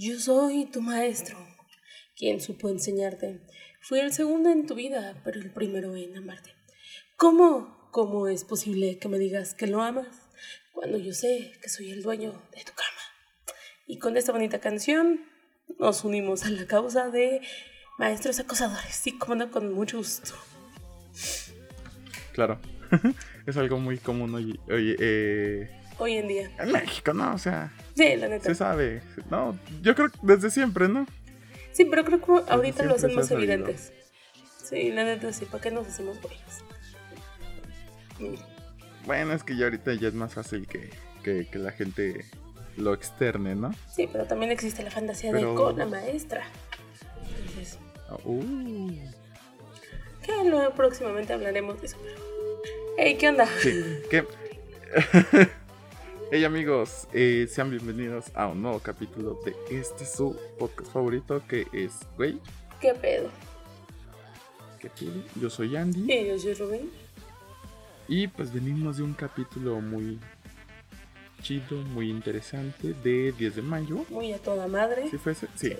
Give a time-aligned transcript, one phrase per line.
[0.00, 1.36] Yo soy tu maestro,
[2.16, 3.40] quien supo enseñarte.
[3.80, 6.54] Fui el segundo en tu vida, pero el primero en amarte.
[7.16, 7.88] ¿Cómo?
[7.90, 10.06] ¿Cómo es posible que me digas que lo amas
[10.72, 13.56] cuando yo sé que soy el dueño de tu cama?
[13.88, 15.24] Y con esta bonita canción
[15.80, 17.40] nos unimos a la causa de
[17.98, 18.94] maestros acosadores.
[18.94, 20.32] Sí, como no, con mucho gusto.
[22.34, 22.60] Claro.
[23.46, 25.68] es algo muy común hoy, hoy, eh,
[25.98, 26.52] hoy en día.
[26.56, 27.34] En México, ¿no?
[27.34, 27.72] O sea.
[27.98, 28.44] Sí, la neta.
[28.44, 29.02] Se sabe.
[29.28, 31.04] No, yo creo que desde siempre, ¿no?
[31.72, 33.92] Sí, pero creo que ahorita lo hacen más evidentes.
[34.62, 35.46] Sí, la neta, sí.
[35.46, 36.62] ¿Para qué nos hacemos bolas?
[39.04, 40.90] Bueno, es que ya ahorita ya es más fácil que,
[41.24, 42.24] que, la gente
[42.76, 43.74] lo externe, ¿no?
[43.92, 46.44] Sí, pero también existe la fantasía de con la maestra.
[47.40, 47.80] Entonces.
[48.24, 48.92] Uh.
[50.22, 51.96] Que luego próximamente hablaremos de eso.
[52.96, 53.48] Hey, ¿qué onda?
[53.58, 54.24] Sí, ¿qué?
[56.30, 61.66] hey amigos, eh, sean bienvenidos a un nuevo capítulo de este su podcast favorito que
[61.72, 62.38] es, güey.
[62.80, 63.30] ¿Qué pedo?
[64.78, 65.22] ¿Qué pedo?
[65.40, 66.12] Yo soy Andy.
[66.12, 66.90] Y yo soy Rubén.
[68.08, 70.18] Y pues venimos de un capítulo muy
[71.42, 74.04] chido, muy interesante de 10 de mayo.
[74.10, 75.08] Muy a toda madre.
[75.10, 75.48] ¿Sí fuese?
[75.54, 75.74] Sí.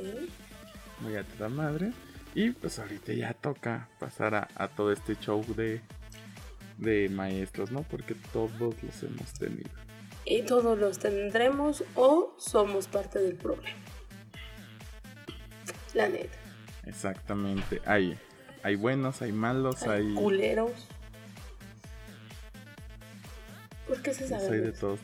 [1.01, 1.93] Muy a toda madre.
[2.35, 5.81] Y pues ahorita ya toca pasar a todo este show de
[6.79, 7.83] de maestros, ¿no?
[7.83, 8.53] Porque todos
[8.83, 9.71] los hemos tenido.
[10.31, 13.79] Y todos los tendremos o somos parte del problema.
[15.95, 16.37] La neta.
[16.84, 17.81] Exactamente.
[17.87, 18.19] Hay,
[18.62, 20.12] hay buenos, hay malos, hay...
[20.12, 20.73] Culeros.
[23.87, 24.51] ¿Por qué se sabe?
[24.51, 25.01] Hay de todos.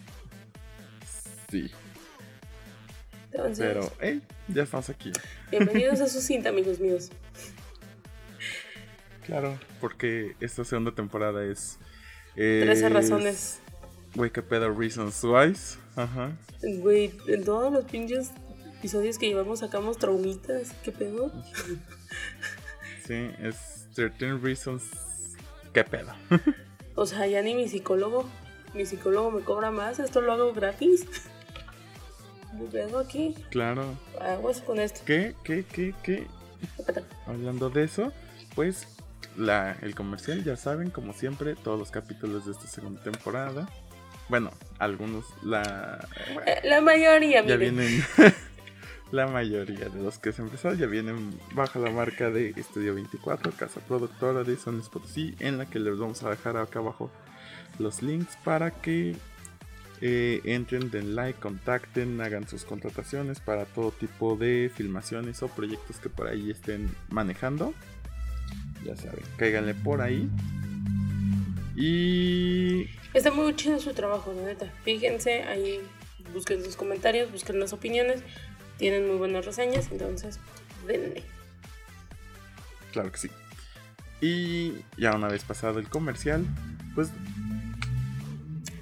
[1.50, 1.70] Sí.
[3.32, 5.10] Entonces, Pero, hey, ya estamos aquí.
[5.50, 7.10] Bienvenidos a su cinta, amigos míos.
[9.24, 11.78] Claro, porque esta segunda temporada es.
[12.34, 13.60] Trece razones.
[14.14, 15.78] Güey, qué pedo, Reasons Wise.
[15.96, 16.36] Ajá.
[16.62, 18.30] Güey, en todos los pinches
[18.78, 20.72] episodios que llevamos sacamos traumitas.
[20.84, 21.32] ¿Qué pedo?
[23.06, 24.84] Sí, es 13 Reasons.
[25.72, 26.12] ¿Qué pedo?
[26.94, 28.28] o sea, ya ni mi psicólogo.
[28.72, 29.98] Mi psicólogo me cobra más.
[29.98, 31.06] Esto lo hago gratis.
[32.70, 33.34] Pedo aquí.
[33.50, 33.94] Claro.
[34.20, 35.00] Aguas con esto.
[35.04, 35.34] ¿Qué?
[35.42, 35.64] ¿Qué?
[35.64, 35.94] ¿Qué?
[36.02, 36.26] ¿Qué?
[37.26, 38.12] Hablando de eso,
[38.54, 38.86] pues
[39.36, 43.68] la, el comercial, ya saben, como siempre, todos los capítulos de esta segunda temporada.
[44.28, 46.06] Bueno, algunos, la...
[46.46, 48.02] Eh, la mayoría, Ya vienen...
[49.12, 53.52] la mayoría de los que se empezaron ya vienen bajo la marca de Estudio 24,
[53.52, 57.10] casa productora de Son Potosí, en la que les vamos a dejar acá abajo
[57.78, 59.14] los links para que
[60.00, 65.98] eh, entren, den like, contacten, hagan sus contrataciones para todo tipo de filmaciones o proyectos
[65.98, 67.74] que por ahí estén manejando
[68.84, 70.28] ya saben, cáiganle por ahí.
[71.76, 72.88] Y.
[73.12, 74.72] Está muy chido su trabajo, la neta.
[74.84, 75.80] Fíjense, ahí
[76.32, 78.22] busquen sus comentarios, busquen las opiniones.
[78.78, 80.38] Tienen muy buenas reseñas, entonces
[80.86, 81.22] denle.
[82.92, 83.30] Claro que sí.
[84.20, 86.44] Y ya una vez pasado el comercial,
[86.94, 87.08] pues.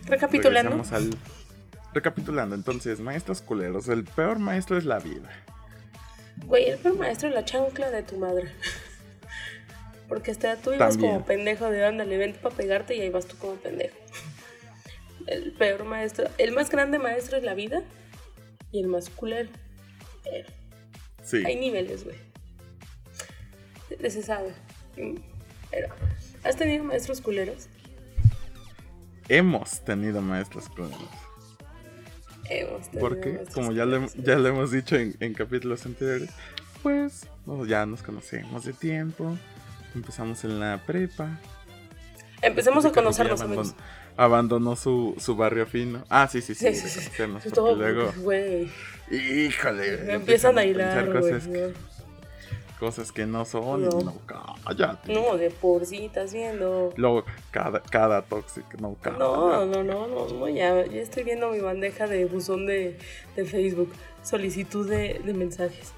[0.06, 0.82] Recapitulando.
[1.94, 3.88] Recapitulando, entonces, maestros culeros.
[3.88, 5.30] El peor maestro es la vida.
[6.46, 8.52] Güey, el peor maestro es la chancla de tu madre.
[10.12, 13.34] Porque hasta tú ibas como pendejo de ándale, vente para pegarte y ahí vas tú
[13.38, 13.96] como pendejo.
[15.26, 17.82] El peor maestro, el más grande maestro es la vida
[18.70, 19.48] y el más culero.
[21.22, 21.42] sí.
[21.46, 22.16] Hay niveles, güey.
[24.10, 24.52] Se sabe.
[25.70, 25.88] Pero,
[26.44, 27.68] ¿has tenido maestros culeros?
[29.30, 31.08] Hemos tenido maestros culeros.
[32.50, 36.28] Hemos tenido Porque, como ya lo, ya lo hemos dicho en, en capítulos anteriores,
[36.82, 37.26] pues
[37.66, 39.38] ya nos conocemos de tiempo
[39.94, 41.38] Empezamos en la prepa.
[42.40, 43.74] Empecemos a conocernos, amigos.
[44.16, 46.04] Abandonó su, su barrio fino.
[46.08, 46.74] Ah, sí, sí, sí.
[46.74, 47.50] sí, sí, sí.
[47.50, 48.12] Todo, luego.
[49.10, 50.14] Híjole.
[50.14, 51.72] Empiezan a hilar, cosas, que,
[52.78, 53.84] cosas que no son.
[53.84, 55.12] No, no cállate.
[55.14, 56.92] No, de por sí estás viendo.
[56.96, 58.96] Luego, cada, cada tóxico, no.
[59.18, 62.98] No, no, no, no, ya, ya estoy viendo mi bandeja de buzón de,
[63.36, 63.92] de Facebook.
[64.22, 65.92] Solicitud de, de mensajes.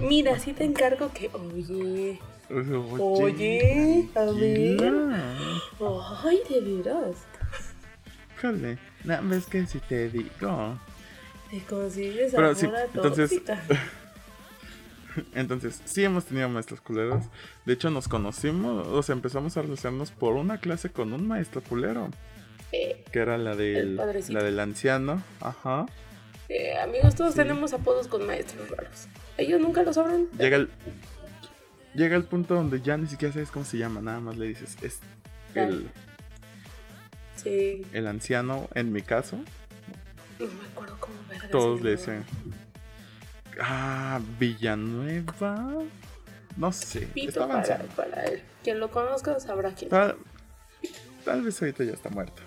[0.00, 2.18] Mira, sí te encargo que, oye,
[2.50, 4.80] Oye, a ver.
[6.24, 7.16] Ay, de veras.
[8.36, 10.78] Jale, nada más que si te digo.
[11.50, 13.42] Te consigues Pero sí, entonces,
[15.34, 17.24] entonces, sí hemos tenido maestros culeros.
[17.64, 21.62] De hecho, nos conocimos, o sea, empezamos a relacionarnos por una clase con un maestro
[21.62, 22.10] culero.
[22.72, 25.22] Eh, que era la del, la del anciano.
[25.40, 25.86] Ajá.
[26.48, 29.08] Eh, amigos, todos tenemos apodos con maestros raros.
[29.36, 30.28] Ellos nunca lo sabrán.
[30.38, 30.70] Llega el,
[31.96, 34.76] llega el punto donde ya ni siquiera sabes cómo se llama, nada más le dices,
[34.82, 35.00] es
[35.54, 35.88] el,
[37.36, 37.82] sí.
[37.92, 39.36] el anciano, en mi caso.
[40.38, 41.14] No me acuerdo cómo
[41.50, 42.24] Todos le dicen,
[43.60, 45.82] Ah, Villanueva.
[46.56, 47.00] No sé.
[47.06, 47.86] Pito está avanzando.
[47.96, 48.42] para él.
[48.62, 49.90] Quien lo conozca sabrá quién.
[49.90, 50.16] Tal,
[51.24, 52.42] tal vez ahorita ya está muerto.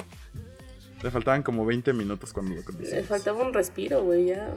[1.01, 3.05] Le faltaban como 20 minutos cuando lo Le conocimos.
[3.07, 4.53] faltaba un respiro, güey, ya.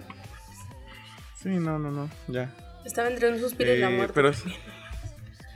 [1.42, 2.10] Sí, no, no, no.
[2.28, 2.52] Ya.
[2.84, 4.12] Estaba entre un suspiro y la Eh, muerte.
[4.14, 4.32] pero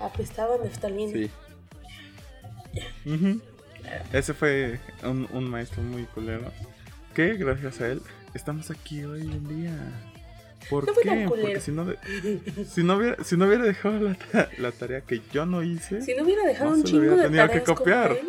[0.01, 1.13] Apestaba neftalina.
[1.13, 1.31] sí.
[3.07, 3.41] Ujú.
[4.13, 6.53] Ese fue un, un maestro muy culero.
[7.15, 8.03] Que gracias a él
[8.35, 9.73] estamos aquí hoy en día.
[10.69, 11.25] ¿Por No qué?
[11.29, 11.87] Porque si no,
[12.69, 16.03] si no hubiera, si no hubiera dejado la, ta- la tarea que yo no hice,
[16.03, 18.13] Si no hubiera dejado No un chingo hubiera de tenido que tareas como copiar.
[18.13, 18.29] él,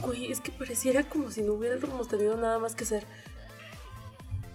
[0.00, 3.04] güey, es que pareciera como si no hubiéramos tenido nada más que hacer.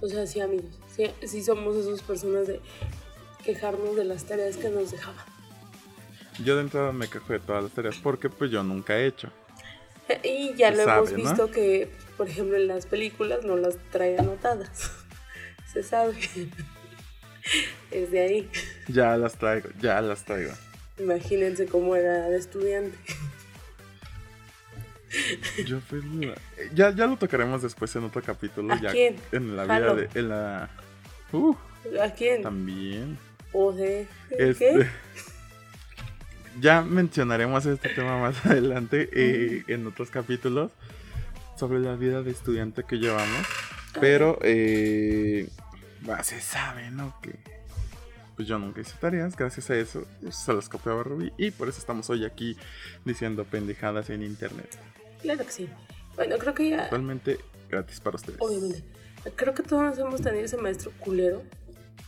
[0.01, 0.79] O sea, sí, amigos.
[0.95, 2.61] Sí, sí somos esas personas de
[3.43, 5.25] quejarnos de las tareas que nos dejaban.
[6.43, 9.29] Yo de entrada me quejo de todas las tareas porque pues yo nunca he hecho.
[10.23, 11.17] Y ya Se lo sabe, hemos ¿no?
[11.17, 14.91] visto que, por ejemplo, en las películas no las trae anotadas.
[15.73, 16.13] Se sabe.
[17.91, 18.49] Es de ahí.
[18.87, 20.53] Ya las traigo, ya las traigo.
[20.97, 22.97] Imagínense cómo era de estudiante.
[25.65, 26.35] Yo fui la-
[26.73, 28.73] ya, ya lo tocaremos después en otro capítulo.
[28.73, 29.15] ¿A ya quién?
[29.31, 30.09] En la vida de.
[30.15, 30.69] En la.
[31.31, 31.55] Uh,
[32.01, 32.41] ¿A quién?
[32.41, 33.17] también.
[33.51, 34.07] O de.
[34.31, 34.87] Este, ¿Qué?
[36.59, 40.71] Ya mencionaremos este tema más adelante eh, en otros capítulos
[41.57, 43.47] sobre la vida de estudiante que llevamos.
[43.99, 45.49] Pero eh,
[46.01, 47.15] bah, se sabe, ¿no?
[47.21, 47.37] Que
[48.35, 51.77] pues yo nunca hice tareas, gracias a eso se las copiaba Ruby y por eso
[51.77, 52.57] estamos hoy aquí
[53.05, 54.69] diciendo pendejadas en internet.
[55.21, 55.69] Claro que sí.
[56.15, 56.85] Bueno, creo que ya.
[56.85, 57.39] Totalmente
[57.69, 58.39] gratis para ustedes.
[58.41, 58.83] Obviamente.
[59.35, 61.43] Creo que todos hemos tenido ese maestro culero.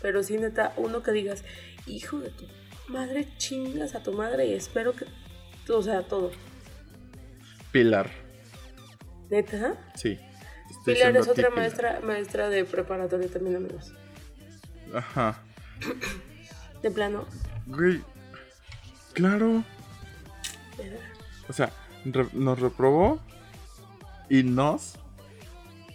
[0.02, 1.44] Pero sí, neta, uno que digas,
[1.86, 2.46] hijo de tu
[2.88, 5.06] madre, chingas a tu madre y espero que.
[5.72, 6.32] O sea, todo.
[7.72, 8.10] Pilar,
[9.30, 9.76] Neta.
[9.96, 10.18] sí.
[10.70, 13.92] Estoy Pilar es otra maestra, maestra de preparatoria también, amigos.
[14.94, 15.40] Ajá.
[16.82, 17.26] De plano.
[17.68, 18.02] Güey.
[19.14, 19.64] Claro.
[20.78, 21.00] ¿verdad?
[21.50, 21.72] O sea,
[22.06, 23.20] re- nos reprobó
[24.30, 24.94] y nos.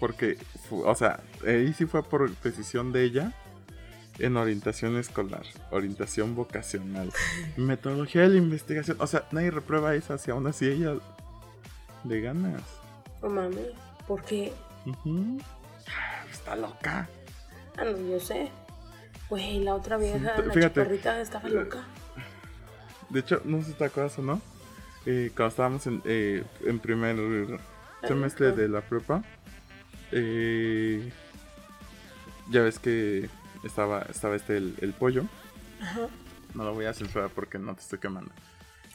[0.00, 0.38] Porque,
[0.70, 3.32] o sea, ahí sí fue por decisión de ella
[4.20, 7.11] en orientación escolar, orientación vocacional,
[7.56, 8.96] metodología de la investigación.
[9.00, 10.94] O sea, nadie reprueba esa, si aún así ella
[12.05, 12.62] le ganas.
[13.22, 13.69] No mames.
[14.06, 14.52] ¿Por qué?
[15.88, 17.08] Ah, Está loca.
[17.76, 18.50] Ah, no, yo sé.
[19.28, 20.81] Güey, la otra vieja, Sí, la fíjate.
[20.81, 21.84] chaparrita, estaba loca.
[23.11, 24.40] De hecho, no sé si te acuerdas o no.
[25.06, 27.16] eh, cuando estábamos en, eh, en primer
[28.06, 28.56] semestre Ajá.
[28.56, 29.23] de la prepa,
[30.12, 31.11] eh,
[32.50, 33.28] ya ves que
[33.65, 35.25] estaba, estaba este el, el pollo.
[35.81, 36.09] Ajá.
[36.55, 38.31] No lo voy a censurar porque no te estoy quemando.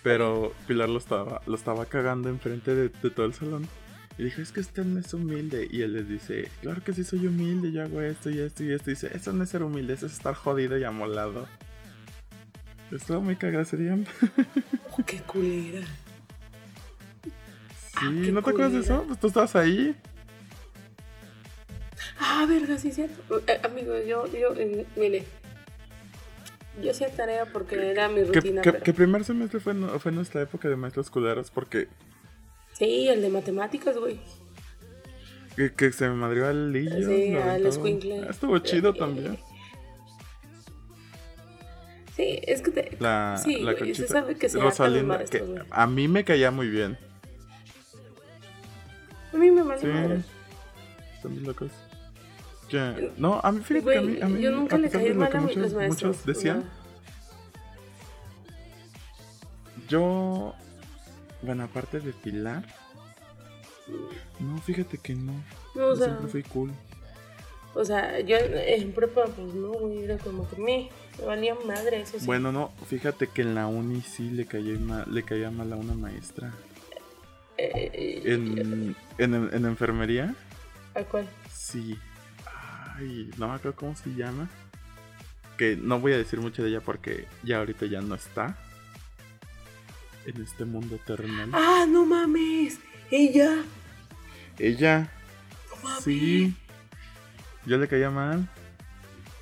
[0.03, 3.67] Pero Pilar lo estaba, lo estaba cagando enfrente de, de todo el salón.
[4.17, 5.67] Y dijo, es que usted no es humilde.
[5.69, 8.71] Y él les dice, claro que sí soy humilde, yo hago esto y esto y
[8.71, 8.89] esto.
[8.89, 11.47] Y dice, eso no es ser humilde, eso es estar jodido y amolado.
[12.91, 13.65] Estuvo muy cagada.
[14.97, 15.85] Oh, qué culera.
[17.99, 19.03] Sí, qué ¿no te acuerdas de eso?
[19.05, 19.93] Pues tú estabas ahí.
[22.37, 23.41] Ah, verga, sí, cierto.
[23.47, 25.23] Eh, amigo, yo, yo, eh, mire.
[26.83, 28.61] Yo hacía tarea porque era mi rutina.
[28.61, 31.87] que- pero- que primer semestre fue, fue nuestra época de maestros culeros porque
[32.73, 34.19] Sí, el de matemáticas, güey.
[35.55, 37.07] que, que se me madrió al Lillo.
[37.07, 37.69] Sí, al aventó.
[37.69, 38.29] escuincle.
[38.29, 39.39] Estuvo chido Eh, también.
[42.17, 42.97] Sí, es que te...
[42.99, 46.67] La, sí, la güey, se sabe que se Rosalinda, que a mí me caía muy
[46.69, 46.97] bien.
[49.33, 49.87] A mí me vale Sí.
[49.87, 50.21] madre.
[51.15, 51.71] Están bien locos.
[53.17, 55.35] No, a mí fíjate que a mí, a mí yo nunca a le caí mal
[55.35, 56.17] a muchos, los maestros.
[56.17, 56.85] muchos decían, no.
[59.87, 60.53] yo,
[61.41, 62.63] bueno, aparte de Pilar,
[64.39, 65.33] no, fíjate que no.
[65.75, 66.71] No, Yo o sea, siempre fui cool.
[67.73, 70.89] o sea, yo en, en prepa, pues no, güey, era como que me,
[71.19, 72.25] me valía madre, eso sí.
[72.25, 75.75] Bueno, no, fíjate que en la uni sí le caía mal, le caía mal a
[75.75, 76.53] una maestra.
[77.57, 80.35] Eh, En, en, en enfermería,
[80.93, 81.27] ¿A cuál?
[81.53, 81.97] sí.
[82.97, 84.49] Ay, no me acuerdo cómo se llama.
[85.57, 88.57] Que no voy a decir mucho de ella porque ya ahorita ya no está.
[90.25, 91.49] En este mundo terrenal.
[91.53, 92.79] ¡Ah, no mames!
[93.11, 93.63] ¡Ella!
[94.57, 95.11] Ella,
[95.69, 96.03] ¡No mames!
[96.03, 96.55] sí.
[97.65, 98.47] Yo le caía mal.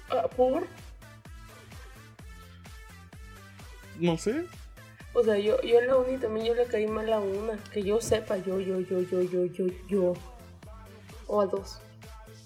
[0.10, 0.68] Ah, ¿Por?
[4.00, 4.46] No sé.
[5.14, 7.58] O sea, yo, yo en la uni también yo le caí mal a una.
[7.72, 10.14] Que yo sepa, yo, yo, yo, yo, yo, yo, yo.
[11.28, 11.80] O a dos.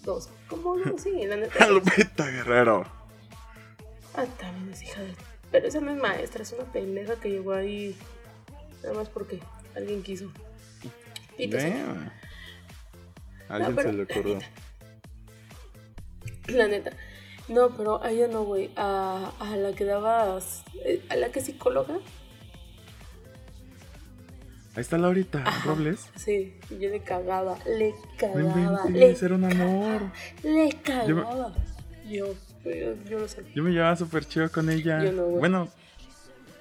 [0.07, 0.29] Dos.
[0.47, 0.97] ¿Cómo no?
[0.97, 1.67] Sí, la neta.
[1.67, 2.85] Lupita Guerrero.
[4.15, 5.13] Ah, también es hija de...
[5.51, 7.93] Pero esa no es maestra, es una pendeja que llegó ahí
[8.83, 9.41] nada más porque
[9.75, 10.31] alguien quiso.
[11.37, 11.65] Y pues,
[17.49, 18.71] No, pero a ella no, güey.
[18.77, 20.63] A, a la que dabas.
[20.85, 21.99] eh, A la que psicóloga.
[24.77, 25.65] Ahí está Laurita Ajá.
[25.65, 26.07] Robles.
[26.15, 30.01] Sí, yo le cagaba, le No cagaba, inventes, le, era un amor.
[30.43, 31.51] le cagaba.
[32.07, 33.41] Yo, yo, yo no sé.
[33.55, 35.03] Yo me llevaba súper chido con ella.
[35.03, 35.39] Yo no, güey.
[35.39, 35.67] bueno,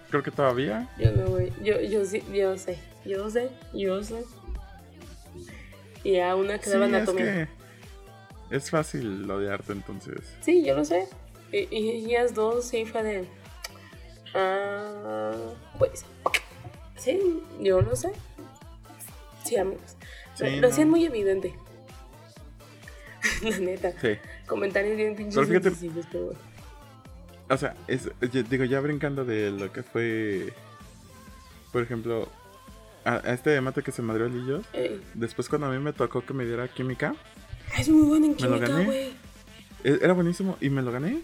[0.08, 0.88] creo que todavía.
[0.99, 1.52] Yo no, güey.
[1.62, 2.78] Yo, yo sí, yo sé.
[3.04, 4.25] Yo sé, yo sé.
[6.02, 7.25] Y a una que Sí, daba es anatomía.
[8.49, 10.20] que es fácil odiarte entonces.
[10.40, 11.06] Sí, yo lo sé.
[11.52, 13.28] Y, y ellas dos sí fue de.
[14.35, 15.32] Ah,
[15.78, 16.06] pues.
[16.96, 18.12] Sí, yo lo sé.
[19.44, 19.96] Sí, amigos.
[20.34, 20.68] Sí, lo, lo no.
[20.68, 21.54] hacían muy evidente.
[23.42, 23.92] La neta.
[24.00, 24.08] Sí.
[24.46, 26.40] Comentarios bien pinches Pero fíjate- pero bueno.
[27.48, 28.08] O sea, es,
[28.50, 30.52] digo, ya brincando de lo que fue.
[31.72, 32.28] Por ejemplo,
[33.04, 34.62] a, a este mate que se madrió Lillo.
[34.72, 37.14] Ey, Después, cuando a mí me tocó que me diera química,
[37.78, 39.08] Es muy bueno en ¿Me lo química, güey.
[39.84, 41.20] e- era buenísimo y me lo gané.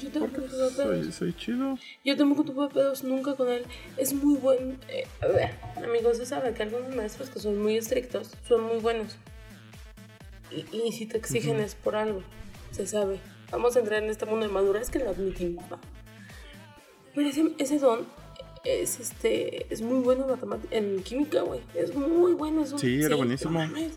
[0.00, 1.14] Yo tampoco tuve soy, pedos.
[1.14, 1.78] soy chido.
[2.04, 3.64] Yo tampoco tuve pedos nunca con él.
[3.96, 4.78] Es muy buen.
[4.88, 5.50] eh, a ver,
[5.84, 9.16] amigos, se sabe que algunos maestros que son muy estrictos son muy buenos.
[10.50, 11.64] Y, y si te exigen Ujú.
[11.64, 12.22] es por algo.
[12.70, 13.18] Se sabe.
[13.50, 15.78] Vamos a entrar en este mundo de madurez que lo admitimos, ¿va?
[17.14, 18.06] Pero ese, ese don
[18.64, 20.26] es este es muy bueno
[20.70, 21.60] en en química, güey.
[21.74, 22.62] Es muy bueno.
[22.62, 23.52] Es un- Sí, era buenísimo.
[23.52, 23.92] no mames.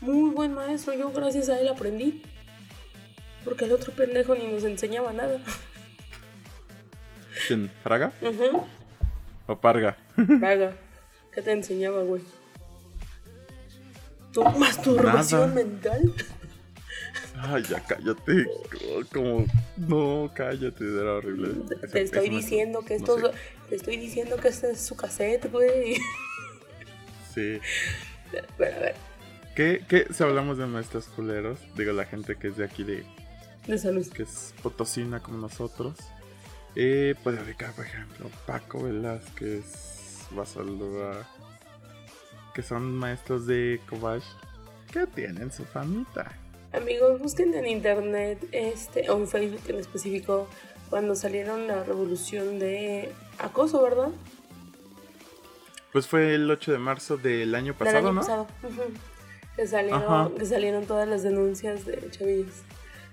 [0.00, 0.92] Muy buen maestro.
[0.94, 2.22] Yo gracias a él aprendí.
[3.46, 5.40] Porque el otro pendejo ni nos enseñaba nada.
[7.46, 7.70] ¿Quién?
[7.82, 8.66] ¿Fraga Ujú.
[9.46, 9.96] o Parga?
[10.16, 10.72] Vaga.
[11.32, 12.22] ¿Qué te enseñaba, güey?
[14.32, 15.54] ¿Tu masturbación Nada.
[15.54, 16.12] mental?
[17.38, 18.46] Ay, ya cállate.
[19.12, 19.46] Como.
[19.76, 21.54] No, cállate, era horrible.
[21.92, 23.18] Te- estoy diciendo que no esto.
[23.32, 23.38] sé.
[23.68, 25.96] Te estoy diciendo que este es su cassette, güey.
[27.34, 27.60] Sí.
[28.58, 28.94] Pero a ver,
[29.54, 31.58] ¿Qué, qué si hablamos de maestros culeros?
[31.76, 33.04] Digo, la gente que es de aquí, de
[33.66, 34.06] de salud.
[34.08, 35.94] que es potosina como nosotros.
[36.74, 41.26] Eh, puede ubicar, por ejemplo, Paco Velázquez, Basalúa,
[42.54, 44.24] que son maestros de Kobash,
[44.92, 46.32] que tienen su famita.
[46.72, 50.48] Amigos, busquen en internet este, o en Facebook en específico
[50.90, 54.10] cuando salieron la revolución de acoso, ¿verdad?
[55.92, 58.20] Pues fue el 8 de marzo del año Del pasado, año ¿no?
[58.20, 58.46] pasado.
[59.56, 62.56] Que salieron, que salieron todas las denuncias de chavillos.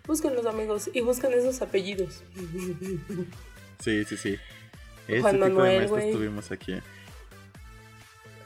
[0.05, 2.23] Busquen los amigos y buscan esos apellidos.
[3.79, 4.37] Sí, sí, sí.
[5.07, 6.11] Ese Juan tipo Manuel, de maestros güey.
[6.13, 6.73] tuvimos aquí.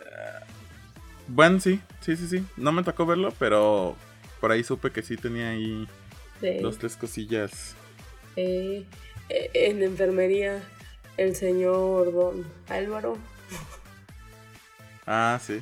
[0.05, 0.43] Ah,
[1.27, 2.45] bueno, sí, sí, sí, sí.
[2.57, 3.95] No me tocó verlo, pero
[4.39, 5.87] por ahí supe que sí tenía ahí
[6.41, 7.75] de- dos, tres cosillas.
[8.35, 8.85] Eh,
[9.29, 10.61] eh, en enfermería,
[11.17, 13.17] el señor Don Álvaro.
[15.05, 15.61] Ah, sí.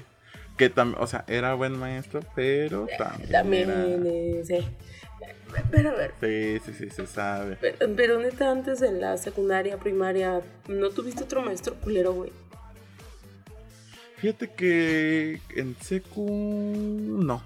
[0.58, 3.32] Que también, o sea, era buen maestro, pero también.
[3.32, 4.66] También, era- eh, sí.
[5.72, 7.58] Pero a ver, Sí, sí, sí, se sabe.
[7.62, 12.32] pero, pero neta, antes de la secundaria, primaria, ¿no tuviste otro maestro culero, güey?
[14.17, 16.25] Fíjate que en secu.
[16.25, 17.44] No.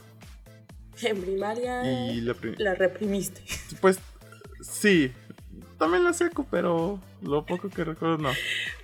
[1.02, 3.42] En primaria Y la prim- la reprimiste.
[3.82, 4.00] Pues
[4.62, 5.12] sí.
[5.78, 8.32] También la secu, pero lo poco que recuerdo no.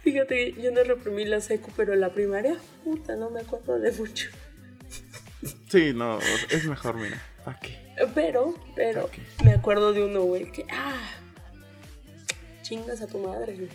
[0.02, 4.30] Fíjate, yo no reprimí la secu, pero la primaria, puta, no me acuerdo de mucho.
[5.68, 7.22] Sí, no, es mejor, mira.
[7.44, 7.75] ¿Para qué?
[8.14, 9.10] Pero, pero,
[9.44, 11.12] me acuerdo de uno, güey, que, ah,
[12.62, 13.70] chingas a tu madre, güey.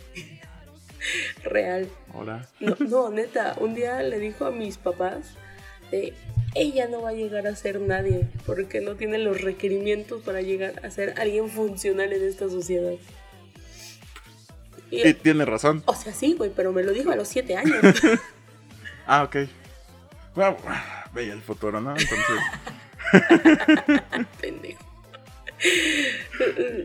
[1.42, 1.88] Real.
[2.12, 2.46] Ahora.
[2.60, 5.30] No, no, neta, un día le dijo a mis papás
[5.90, 6.12] de,
[6.54, 10.84] ella no va a llegar a ser nadie porque no tiene los requerimientos para llegar
[10.84, 12.92] a ser alguien funcional en esta sociedad.
[14.90, 15.82] Y, Y tiene razón.
[15.86, 17.80] o sea, sí, güey, pero me lo dijo a los siete años.
[19.12, 19.36] Ah, ok.
[20.36, 20.56] Bueno,
[21.12, 21.90] veía el futuro, ¿no?
[21.90, 22.36] Entonces.
[24.40, 24.84] Pendejo.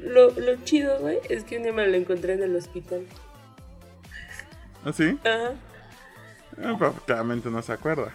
[0.03, 3.05] Lo, lo chido, güey, es que un día me lo encontré en el hospital.
[4.83, 5.17] ¿Así?
[5.23, 5.53] Ajá.
[6.63, 8.13] Ah, pero claramente no se acuerda.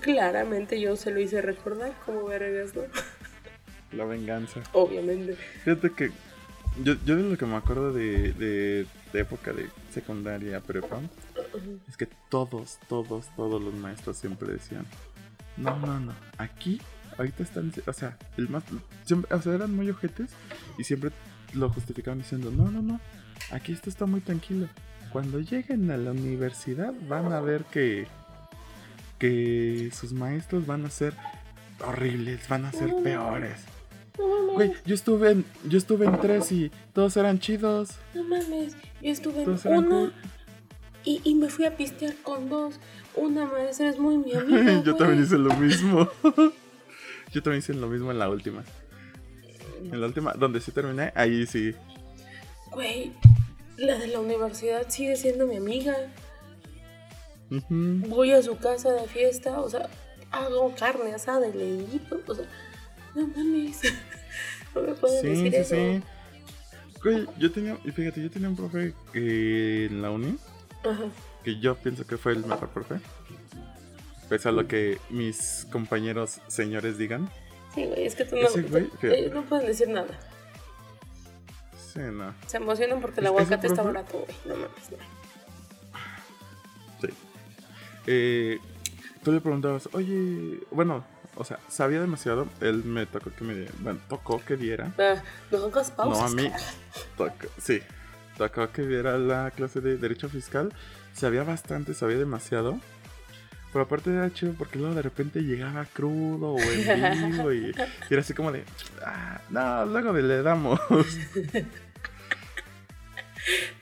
[0.00, 2.82] Claramente yo se lo hice recordar como vergas, ¿no?
[3.92, 4.60] La venganza.
[4.72, 5.34] Obviamente.
[5.64, 6.10] Fíjate que
[6.82, 11.00] yo, yo de lo que me acuerdo de, de, de época de secundaria, prepa,
[11.88, 14.84] es que todos, todos, todos los maestros siempre decían,
[15.56, 16.80] no, no, no, aquí,
[17.18, 18.64] ahorita están, o sea, el más,
[19.04, 20.30] siempre, o sea, eran muy ojetes
[20.78, 21.10] y siempre
[21.52, 23.00] lo justificaban diciendo, no, no, no,
[23.50, 24.68] aquí esto está muy tranquilo.
[25.12, 28.06] Cuando lleguen a la universidad van a ver que,
[29.18, 31.14] que sus maestros van a ser
[31.86, 33.60] horribles, van a ser peores.
[34.18, 37.90] No mames, Güey, yo estuve en, yo estuve en tres y todos eran chidos.
[38.14, 38.76] no mames.
[39.02, 40.12] Yo estuve en cool.
[41.04, 42.80] y, y me fui a pistear con dos.
[43.16, 44.82] Una maestra es muy mi amiga.
[44.82, 46.08] yo también hice lo mismo.
[47.34, 48.64] yo también hice lo mismo en la última.
[49.82, 51.74] En la última, donde sí terminé, ahí sí.
[52.70, 53.12] Güey,
[53.76, 55.94] la de la universidad sigue siendo mi amiga.
[57.50, 58.08] Ujú.
[58.08, 59.88] Voy a su casa de fiesta, o sea,
[60.30, 62.46] hago carne asada y le invito, o sea,
[63.14, 63.80] no mames.
[64.74, 65.74] No me pueden Sí, decir sí, eso.
[65.76, 66.02] sí.
[67.00, 70.36] Güey, yo tenía, y fíjate, yo tenía un profe eh, en la uni
[70.82, 71.04] Ajá.
[71.44, 72.96] que yo pienso que fue el mejor profe.
[74.34, 77.30] Pese a lo que mis compañeros señores digan.
[77.72, 80.08] Sí, güey, es que tú no, Ese güey, ellos no pueden decir nada.
[81.92, 82.34] Sí, no.
[82.48, 84.36] Se emocionan porque el ¿Ese aguacate está barato, güey.
[84.46, 84.96] No mames, no.
[87.00, 87.14] Sí.
[88.08, 88.58] Eh,
[89.22, 91.04] tú le preguntabas, oye, bueno,
[91.36, 92.48] o sea, sabía demasiado.
[92.60, 94.92] Él me tocó que me, bueno, tocó que diera.
[94.98, 95.22] Ah,
[95.52, 96.34] no hagas pausas.
[96.34, 96.50] No, a mí,
[97.16, 97.80] tocó, sí,
[98.36, 100.74] tocó que diera la clase de Derecho Fiscal.
[101.12, 102.80] Sabía bastante, sabía demasiado.
[103.74, 107.74] Pero aparte era chido porque luego de repente llegaba crudo o en vivo y,
[108.08, 108.62] y era así como de,
[109.04, 110.80] ah, no, luego le damos.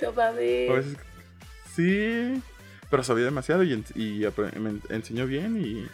[0.01, 0.71] No mames.
[0.71, 0.97] A veces,
[1.77, 2.43] sí,
[2.91, 3.69] pero sabía demasiado y,
[4.59, 5.87] me en- enseñó bien y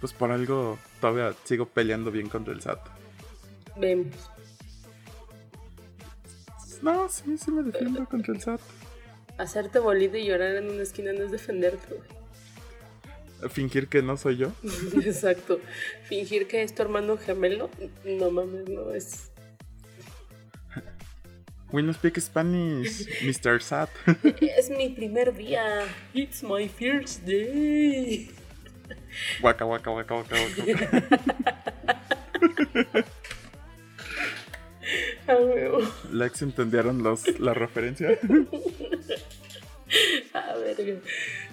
[0.00, 2.80] pues por algo todavía sigo peleando bien contra el SAT.
[3.76, 4.14] Vemos.
[6.80, 8.60] No, sí, sí me defiendo contra el SAT.
[9.36, 12.15] Hacerte bolito y llorar en una esquina no es defenderte, güey.
[13.50, 14.52] Fingir que no soy yo.
[15.04, 15.60] Exacto.
[16.04, 17.70] Fingir que es tu hermano gemelo,
[18.04, 19.30] no mames, no es.
[21.72, 23.60] We no speak Spanish, Mr.
[23.60, 23.90] SAT.
[24.40, 25.84] Es mi primer día.
[26.14, 28.30] It's my first day.
[29.42, 31.20] Waka, waka, waka, waka, waka.
[35.26, 35.80] Ah, huevo.
[36.12, 38.16] Lex entendieron los, la referencia.
[40.32, 41.00] Ah, verga.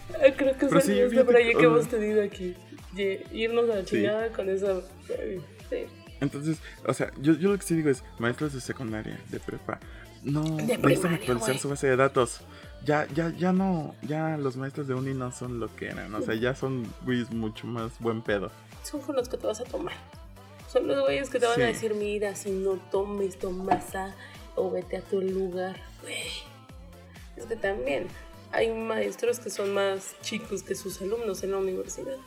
[0.37, 2.55] Creo que Pero es sí, el este fíjate braille que- hemos tenido aquí.
[3.31, 3.85] Irnos a la Sí.
[3.97, 4.81] chingada con esa.
[5.69, 5.85] Sí.
[6.21, 9.79] Entonces, o sea, yo, yo lo que sí digo es, maestros de secundaria, de prepa,
[10.23, 12.41] no De necesitan actualizar su base de datos.
[12.85, 16.21] Ya, ya, ya no, ya los maestros de uni no son lo que eran, o
[16.21, 18.51] sea, ya son güeyes mucho más buen pedo.
[18.83, 19.93] Son con los que te vas a tomar.
[20.71, 21.61] Son los güeyes que te van Sí.
[21.61, 24.13] a decir, mira, si no tomes, tomas a
[24.55, 25.75] o vete a tu lugar.
[26.03, 26.15] Güey.
[27.37, 28.07] Es que también
[28.53, 32.17] hay maestros que son más chicos que sus alumnos en la universidad.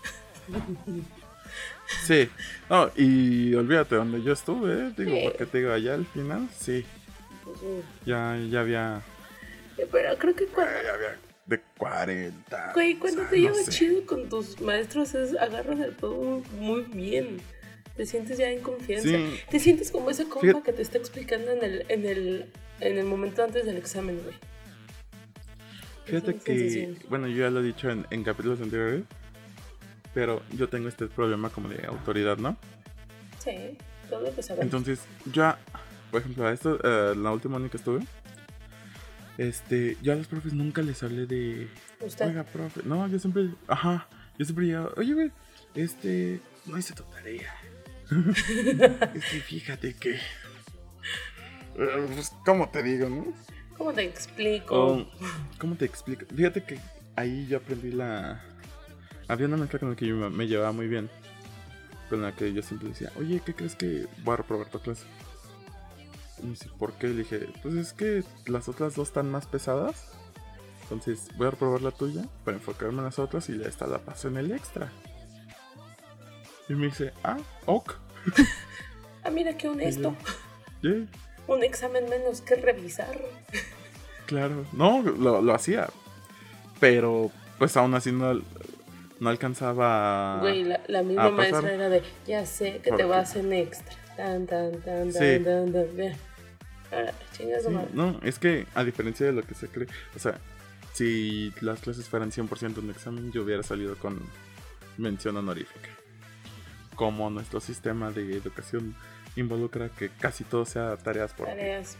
[2.06, 2.28] Sí,
[2.68, 4.92] no, y olvídate donde yo estuve, ¿eh?
[4.96, 5.20] digo, Sí.
[5.24, 6.84] porque te digo, allá al final, sí,
[8.04, 9.02] ya, ya había,
[9.92, 12.72] Pero creo que cuando, ya había de 40.
[12.74, 13.70] güey, cuando o sea, te no llevas sé.
[13.70, 17.38] chido con tus maestros es agarras el todo muy bien.
[17.96, 19.08] Te sientes ya en confianza.
[19.08, 19.40] Sí.
[19.48, 22.46] Te sientes como ese compa Fíjate- que te está explicando en el, en el,
[22.80, 24.34] en el momento antes del examen, güey.
[26.06, 29.02] Fíjate que, bueno, yo ya lo he dicho en, en capítulos anteriores,
[30.14, 32.56] pero yo tengo este problema como de autoridad, ¿no?
[33.42, 33.76] Sí,
[34.08, 34.64] todo lo que sabemos.
[34.64, 35.00] Entonces,
[35.32, 35.52] yo,
[36.12, 38.06] por ejemplo, a esto, eh, la última uni que estuve,
[39.36, 41.68] este, yo a los profes nunca les hablé de,
[42.00, 42.28] Usted.
[42.28, 44.06] oiga, profe, no, yo siempre, ajá,
[44.38, 45.32] yo siempre llegaba, oye, güey,
[45.74, 47.52] este, no hice tu tarea.
[49.14, 53.34] es que fíjate que, eh, pues, ¿cómo te digo, no?
[53.76, 54.74] ¿Cómo te explico?
[54.74, 55.06] O,
[55.58, 56.24] ¿Cómo te explico?
[56.34, 56.78] Fíjate que
[57.14, 58.42] ahí yo aprendí la...
[59.28, 61.10] Había una maestra con la que yo me, llevaba muy bien.
[62.08, 65.04] Con la que yo siempre decía, oye, ¿qué crees que voy a reprobar tu clase?
[66.38, 67.08] Y me dice, ¿por qué?
[67.08, 70.12] Le dije, pues es que las otras dos están más pesadas.
[70.82, 74.28] Entonces voy a reprobar la tuya para enfocarme en las otras y esta la paso
[74.28, 74.92] en el extra.
[76.68, 77.94] Y me dice, ah, ok.
[79.24, 80.14] Ah, mira qué honesto.
[80.82, 81.04] Yeah,
[81.46, 83.18] Un examen menos que revisar.
[84.26, 84.64] claro.
[84.72, 85.88] No, lo, lo hacía.
[86.80, 88.40] Pero pues aún así no,
[89.20, 90.38] no alcanzaba...
[90.40, 93.94] Güey, la, la misma maestra era de, ya sé que te vas en extra.
[94.16, 95.44] Tan, tan, tan, tan, Sí.
[95.44, 96.16] tan, tan, tan.
[96.92, 100.38] Ahora, chingas Sí, no, es que a diferencia de lo que se cree, o sea,
[100.92, 104.20] si las clases fueran 100% un examen, yo hubiera salido con
[104.96, 105.88] mención honorífica.
[106.94, 108.94] Como nuestro sistema de educación
[109.36, 111.46] involucra que casi todo sea tareas por...
[111.46, 111.96] Tareas.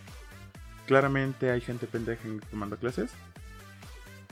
[0.87, 3.11] Claramente hay gente pendeja en- tomando clases,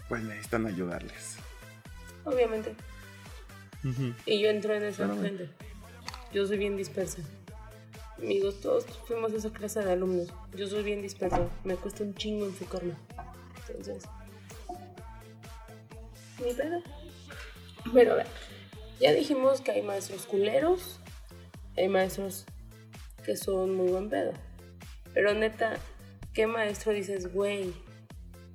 [0.08, 1.36] pues necesitan ayudarles.
[2.24, 2.74] Obviamente.
[4.26, 5.50] Y yo entro en esa gente.
[6.32, 7.18] Yo soy bien dispersa.
[8.16, 10.32] Amigos, todos fuimos esa clase de alumnos.
[10.54, 11.46] Yo soy bien dispersa.
[11.64, 12.94] Me cuesta un chingo enfocarme.
[13.68, 14.04] Entonces.
[16.44, 16.82] Ni pedo.
[17.92, 18.26] Pero a ver.
[19.00, 21.00] Ya dijimos que hay maestros culeros.
[21.76, 22.46] Hay maestros
[23.24, 24.32] que son muy buen pedo.
[25.12, 25.74] Pero neta,
[26.32, 27.72] ¿qué maestro dices, güey?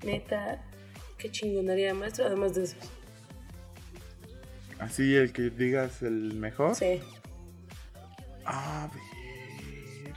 [0.04, 0.64] Neta,
[1.18, 2.80] qué chingonería maestro, además de esos.
[4.80, 6.76] Así el que digas el mejor.
[6.76, 7.02] Sí.
[8.46, 10.16] A ver.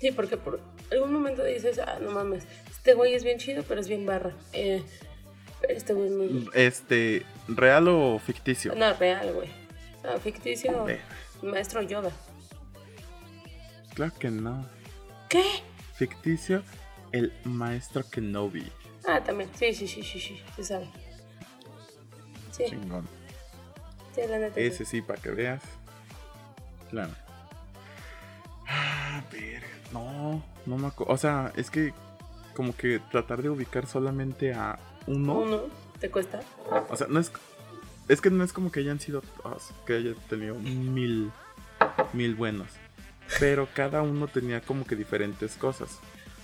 [0.00, 0.60] Sí, porque por
[0.90, 4.32] algún momento dices, ah, no mames, este güey es bien chido, pero es bien barra.
[4.52, 4.82] Eh,
[5.68, 6.50] este güey es muy...
[6.54, 8.74] Este, ¿real o ficticio?
[8.74, 9.48] No, real, güey.
[10.04, 10.86] No, ficticio,
[11.42, 12.10] maestro Yoda.
[13.94, 14.66] Claro que no.
[15.28, 15.42] ¿Qué?
[15.94, 16.62] Ficticio,
[17.12, 18.70] el maestro Kenobi.
[19.06, 20.88] Ah, también, sí, sí, sí, sí, sí, se sabe.
[22.50, 23.08] Sí, Chingón.
[24.14, 24.60] sí, la neta.
[24.60, 25.62] Ese sí, para que veas.
[26.90, 27.12] Claro.
[28.68, 29.66] Ah, verga.
[29.92, 31.12] No, no me acuerdo.
[31.12, 31.92] O sea, es que
[32.54, 35.38] como que tratar de ubicar solamente a uno.
[35.40, 35.62] Uno,
[35.98, 36.40] ¿te cuesta?
[36.90, 37.32] O sea, no es.
[38.08, 39.22] Es que no es como que hayan sido.
[39.22, 41.30] todos, que haya tenido mil.
[42.12, 42.68] Mil buenos.
[43.38, 45.98] Pero cada uno tenía como que diferentes cosas.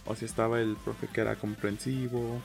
[0.06, 2.40] O sea, estaba el profe que era comprensivo.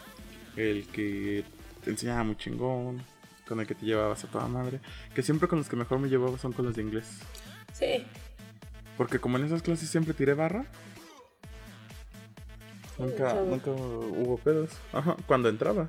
[0.56, 1.44] El que
[1.84, 3.04] te enseñaba muy chingón.
[3.48, 4.80] Con el que te llevabas a toda madre.
[5.14, 7.20] Que siempre con los que mejor me llevaba son con los de inglés.
[7.74, 8.06] Sí,
[8.98, 10.66] Porque como en esas clases siempre tiré barra.
[13.00, 14.70] Nunca, nunca hubo pedos.
[14.92, 15.88] Ajá, cuando entraba.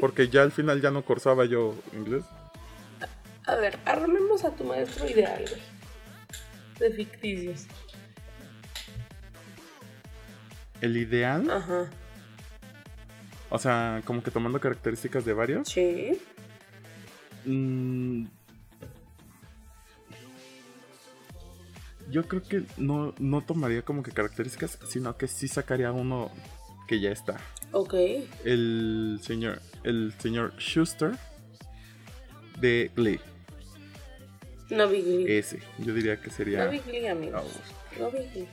[0.00, 2.24] Porque ya al final ya no cursaba yo inglés.
[3.46, 5.60] A ver, armemos a tu maestro ideal, güey.
[6.78, 7.66] De ficticios.
[10.84, 11.88] El ideal, Ajá.
[13.48, 15.66] o sea, como que tomando características de varios.
[15.68, 16.20] Sí.
[17.46, 18.26] mm,
[22.10, 26.30] yo creo que no, no tomaría como que características, sino que sí sacaría uno
[26.86, 27.40] que ya está.
[27.72, 27.94] Ok.
[28.44, 31.12] El señor, el señor Schuster
[32.60, 33.20] de Glee.
[34.68, 35.38] No vi Glee.
[35.38, 36.66] Ese, yo diría que sería.
[36.66, 37.44] No vi Glee, amigos.
[37.98, 38.48] No vi Glee.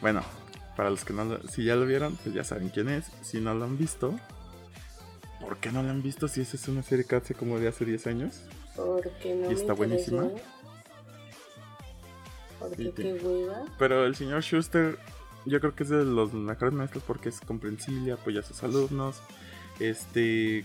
[0.00, 0.22] Bueno,
[0.76, 3.06] para los que no lo- si ya lo vieron, pues ya saben quién es.
[3.22, 4.18] Si no lo han visto,
[5.40, 7.68] ¿por qué no lo han visto si esa es una serie que hace como de
[7.68, 8.40] hace 10 años?
[8.76, 10.28] Porque no Y me está buenísima.
[12.58, 13.64] Porque qué hueva.
[13.78, 14.98] Pero el señor Schuster,
[15.44, 19.16] yo creo que es de los mejores maestros porque es comprensible, apoya a sus alumnos.
[19.80, 20.64] Este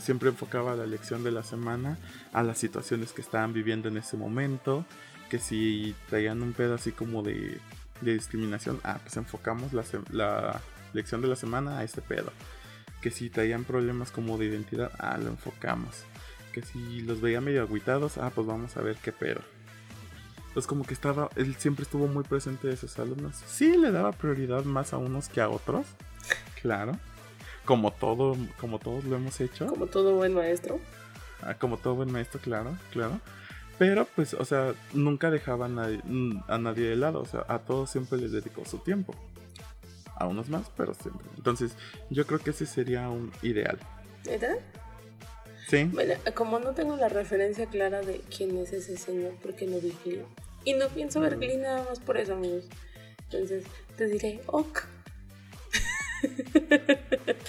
[0.00, 1.98] siempre enfocaba la lección de la semana
[2.32, 4.84] a las situaciones que estaban viviendo en ese momento.
[5.28, 7.58] Que si traían un pedo así como de,
[8.02, 10.60] de discriminación, ah, pues enfocamos la, la
[10.92, 12.32] lección de la semana a ese pedo.
[13.00, 16.04] Que si traían problemas como de identidad, ah, lo enfocamos.
[16.52, 19.40] Que si los veía medio agüitados, ah, pues vamos a ver qué pedo.
[20.48, 23.36] Entonces como que estaba, él siempre estuvo muy presente de sus alumnos.
[23.46, 25.86] Sí, le daba prioridad más a unos que a otros.
[26.60, 26.92] Claro.
[27.64, 29.66] Como todo, como todos lo hemos hecho.
[29.66, 30.78] Como todo buen maestro.
[31.42, 33.20] Ah, Como todo buen maestro, claro, claro.
[33.78, 37.20] Pero pues, o sea, nunca dejaba a nadie, mm, a nadie de lado.
[37.20, 39.14] O sea, a todos siempre les dedicó su tiempo.
[40.16, 41.26] A unos más, pero siempre.
[41.36, 41.72] Entonces,
[42.10, 43.78] yo creo que ese sería un ideal.
[44.24, 44.56] ¿Verdad?
[45.68, 45.84] Sí.
[45.84, 49.92] Bueno, como no tengo la referencia clara de quién es ese señor, porque no vi
[50.04, 50.22] Glee.
[50.64, 52.64] Y no pienso ver Glee nada más por eso, amigos.
[53.30, 53.64] Entonces,
[53.96, 54.80] te diré, ok.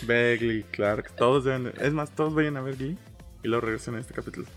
[0.07, 2.97] Begley, Clark, todos deben de- Es más, todos vayan a ver Glee
[3.43, 4.47] y luego regresen a este capítulo.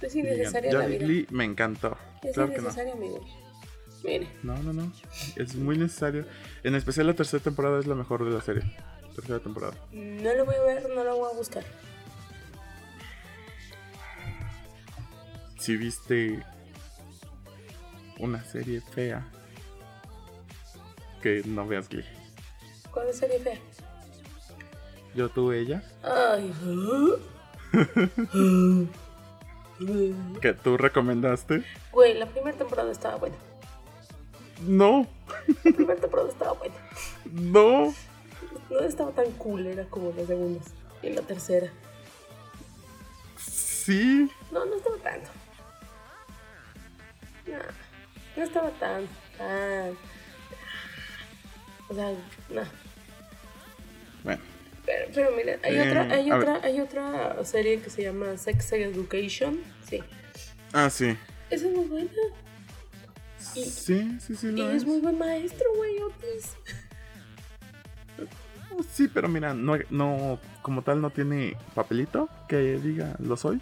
[0.00, 1.04] Es Y digan, innecesaria ya la vi vida.
[1.06, 1.96] Glee, me encantó.
[2.22, 2.68] Es Claro que no.
[2.92, 3.22] amigos.
[4.02, 4.92] Mire, No, no, no.
[5.36, 6.24] Es muy necesario.
[6.62, 8.62] En especial la tercera temporada es la mejor de la serie.
[9.14, 9.74] Tercera temporada.
[9.92, 11.64] no lo voy a ver, no lo voy a buscar.
[15.58, 16.42] Si viste
[18.18, 19.26] una serie fea,
[21.22, 22.04] que no veas Glee.
[22.90, 23.58] ¿Cuál es serie fea?
[25.14, 26.50] Yo tuve ella, Ay.
[30.40, 31.64] que tú recomendaste.
[31.92, 33.36] Güey, la primera temporada estaba buena.
[34.66, 35.06] No,
[35.64, 36.74] La primera temporada estaba buena.
[37.32, 37.94] no.
[38.70, 40.66] No estaba tan cool, era como las segundas.
[41.02, 41.72] Y la tercera.
[43.36, 44.30] Sí.
[44.52, 45.28] No, no estaba tanto.
[47.46, 47.58] No,
[48.36, 49.96] no estaba tan, tan.
[51.88, 52.10] O sea,
[52.50, 52.62] no.
[54.22, 54.42] Bueno,
[54.86, 58.72] Pero, pero mira, hay Eh, otra, hay otra, hay otra serie que se llama Sex
[58.72, 59.60] Education.
[59.88, 60.00] Sí.
[60.72, 61.16] ah, sí.
[61.50, 62.10] Esa es muy buena.
[63.54, 64.84] Y- Sí, sí, sí, Y es es.
[64.86, 66.54] muy buen maestro, güey, Otis.
[68.92, 73.60] Sí, pero mira, no, no, como tal no tiene papelito que diga lo soy.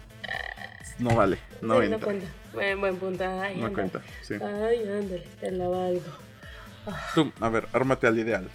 [0.99, 1.99] No vale, no Sí, entra.
[1.99, 2.27] cuenta.
[2.53, 3.23] Buen, buen punto.
[3.41, 4.35] Ay, No cuenta, sí.
[4.35, 6.01] Ay, ándale, te la valgo.
[7.15, 8.49] Tú, a ver, ármate al ideal.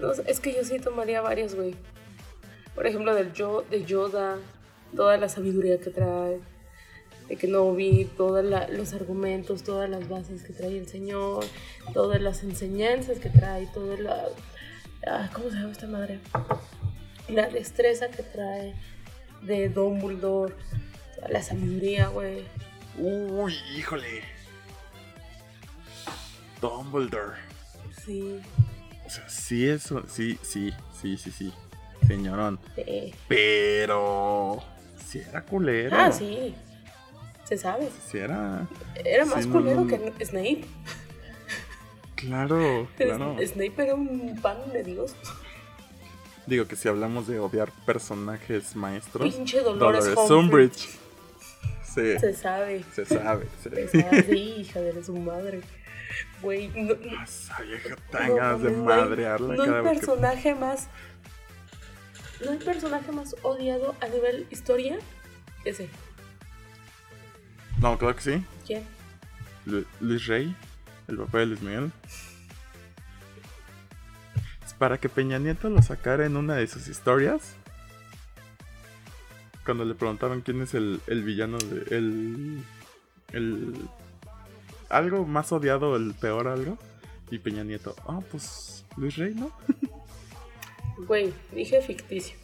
[0.00, 1.74] No, es que yo sí tomaría varios, güey.
[2.74, 4.38] Por ejemplo, del yo, de Yoda,
[4.96, 6.40] toda la sabiduría que trae,
[7.28, 11.44] de que no vi todos los argumentos, todas las bases que trae el Señor,
[11.92, 14.24] todas las enseñanzas que trae, toda la...
[15.06, 16.20] ah, ¿Cómo se llama esta madre?
[17.28, 18.74] La destreza que trae
[19.42, 20.54] de Dumbledore,
[21.16, 22.44] toda la sabiduría, güey.
[22.98, 24.22] Uy, híjole.
[26.60, 27.36] Dumbledore.
[28.04, 28.40] Sí.
[29.10, 31.52] O sea, sí, eso, sí, sí, sí, sí, sí.
[32.06, 32.60] Señorón.
[32.76, 33.12] Sí.
[33.26, 34.62] Pero.
[35.04, 35.96] Si era culero.
[35.98, 36.54] Ah, sí.
[37.42, 37.88] Se sabe.
[38.08, 38.68] Si era.
[39.04, 40.14] Era más Sí, culero no, no.
[40.16, 40.64] que Snape.
[42.14, 43.36] Claro, claro.
[43.44, 45.16] Snape era un pan de Dios.
[46.46, 49.34] Digo que si hablamos de odiar personajes maestros.
[49.34, 50.88] Pinche Dolores Dolores Umbridge.
[51.82, 52.84] Sí, Se sabe.
[52.94, 53.48] se sabe.
[53.64, 54.00] Se Sí.
[54.02, 55.62] sabe, sí, hija de su madre.
[56.42, 60.88] Güey, no, no- ganas de madrearla No hay personaje más.
[62.44, 64.98] No hay personaje más odiado a nivel historia.
[65.62, 65.88] que Ese.
[67.80, 68.44] No, claro que sí.
[68.66, 68.84] ¿Quién?
[69.66, 70.54] Lu- Luis Rey,
[71.08, 71.92] el papá de Luis Miguel.
[74.78, 77.54] Para que Peña Nieto lo sacara en una de sus historias.
[79.66, 81.94] Cuando le preguntaron quién es el, el villano de.
[81.94, 82.62] El.
[83.32, 83.74] El.
[84.90, 86.76] Algo más odiado, el peor algo.
[87.30, 88.84] Y Peña Nieto, ah, pues.
[88.96, 89.50] Luis Rey, ¿no?
[91.06, 92.36] Güey, dije ficticio.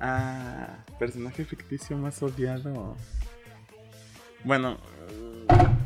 [0.00, 2.96] Ah, personaje ficticio más odiado.
[4.44, 4.78] Bueno,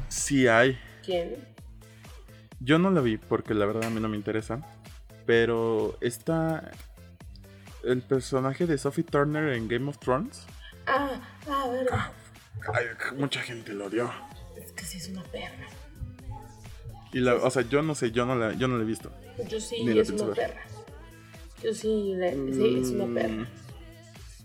[0.09, 0.79] sí hay.
[1.05, 1.37] ¿Quién?
[2.61, 4.61] Yo no la vi porque la verdad a mí no me interesa.
[5.25, 6.71] Pero está
[7.85, 10.47] el personaje de Sophie Turner en Game of Thrones.
[10.87, 12.13] Ah, ah, verga.
[12.75, 14.11] Ay, mucha gente lo odió.
[14.79, 15.67] Que sí es una perra.
[17.13, 19.11] Y la, o sea, yo no sé, yo no la, yo no la he visto.
[19.49, 20.35] Yo sí, Ni la es una ver.
[20.37, 20.61] perra.
[21.63, 23.47] Yo sí, la- sí, es una Mm, perra.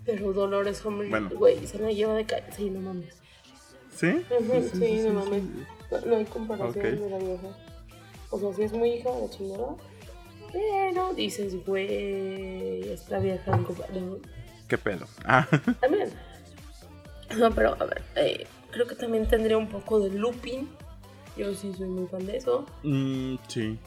[0.05, 1.29] Pero Dolores Bueno.
[1.35, 2.45] güey, se la lleva de calle.
[2.55, 3.15] Sí, no mames.
[3.95, 4.07] ¿Sí?
[4.39, 5.43] Ujú, sí, no mames.
[5.91, 6.99] No, no hay comparación Ok.
[6.99, 7.47] de la vieja.
[8.31, 9.75] O sea, sí es muy hija de la chingada.
[10.51, 14.17] Pero dices, güey, esta vieja no,
[14.67, 15.05] ¿Qué pedo?
[15.25, 15.47] Ah,
[15.81, 16.09] También.
[17.37, 20.67] No, pero a ver, eh, creo que también tendría un poco de Lupin.
[21.37, 22.65] Yo sí soy muy fan de eso.
[22.83, 23.79] mm, sí.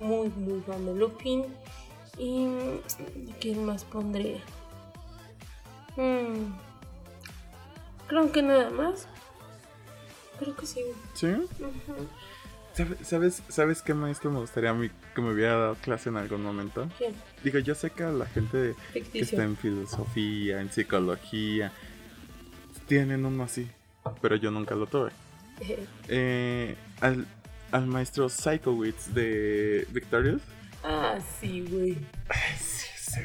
[0.00, 1.44] Muy, muy fan de Lupin.
[2.16, 2.46] ¿Y
[3.40, 4.38] quién más pondría?
[5.96, 6.52] Hmm,
[8.06, 9.08] creo que nada más.
[10.38, 10.80] Creo que sí.
[11.14, 11.26] ¿Sí?
[11.26, 12.08] Ujú.
[12.74, 16.16] ¿Sabe- ¿Sabes, ¿Sabes qué maestro me gustaría a mí que me hubiera dado clase en
[16.16, 16.88] algún momento?
[16.98, 17.14] ¿Quién?
[17.44, 21.70] Digo, yo sé que a la gente que está en filosofía, en psicología,
[22.88, 23.68] tienen uno así,
[24.20, 25.10] pero yo nunca lo tuve.
[26.08, 27.26] Eh, al,
[27.70, 30.42] al maestro Psychowitz de Victorious.
[30.82, 31.94] ah, sí, güey.
[32.58, 33.20] Sí, sí.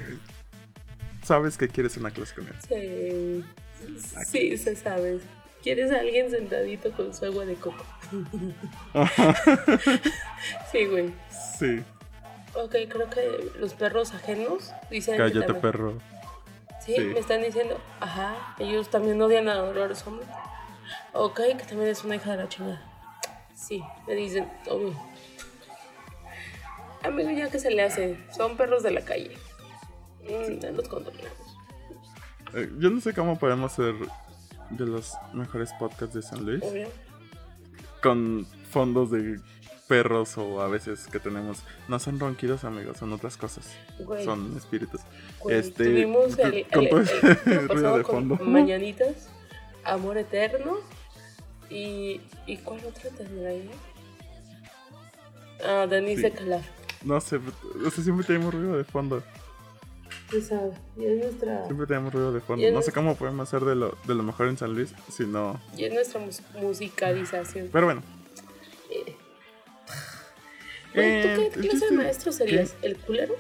[1.24, 2.54] Sabes que quieres una clase con él.
[2.68, 5.20] Sí, sí, se sabe.
[5.64, 7.84] ¿Quieres a alguien sentadito con su agua de coco?
[10.72, 11.14] sí, güey.
[11.58, 11.84] Sí.
[12.56, 15.16] Ok, creo que los perros ajenos dicen.
[15.18, 15.98] que Cállate, perro.
[16.86, 17.02] Sí, Sí.
[17.02, 20.30] me están diciendo, ajá, ellos también odian a Dolores Umbridge.
[21.14, 22.82] Ok, que también es una hija de la chingada.
[23.56, 24.94] Sí, me dicen, obvio.
[27.04, 29.32] Amigo, ya que se le hace, son perros de la calle.
[30.24, 31.30] Mm, los.
[32.54, 33.96] Eh, yo no sé cómo podemos ser
[34.70, 36.62] de los mejores podcasts de San Luis.
[36.64, 36.88] Obvio.
[38.04, 39.40] Con fondos de
[39.88, 41.64] perros o a veces que tenemos.
[41.88, 43.72] No son ronquidos, amigos, son otras cosas.
[44.00, 44.24] Güey.
[44.26, 45.02] Son espíritus.
[45.40, 46.68] Güey, Este, tuvimos el, el-
[47.98, 48.36] de con fondo.
[48.46, 49.30] Mañanitas,
[49.84, 50.78] Amor Eterno
[51.70, 52.22] y...
[52.46, 53.70] ¿Y cuál otra tendrá ahí?
[55.66, 56.36] Ah, Denise Sí.
[56.36, 56.66] Calaf.
[57.04, 59.24] No sé, o sea, siempre tenemos ruido de fondo.
[60.30, 62.72] Sabes, y es nuestra, Siempre tenemos ruido de fondo.
[62.72, 65.60] No sé cómo podemos hacer de lo, de lo mejor en San Luis, si no.
[65.76, 67.70] y es nuestra mus- musicalización.
[67.72, 68.04] Pero bueno.
[68.92, 69.16] Eh.
[70.94, 72.76] ¿tú Eh, qué clase de maestro serías?
[72.82, 73.36] ¿El culero?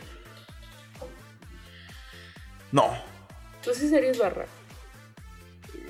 [2.72, 2.90] No.
[3.64, 4.46] Tú sí serías barra.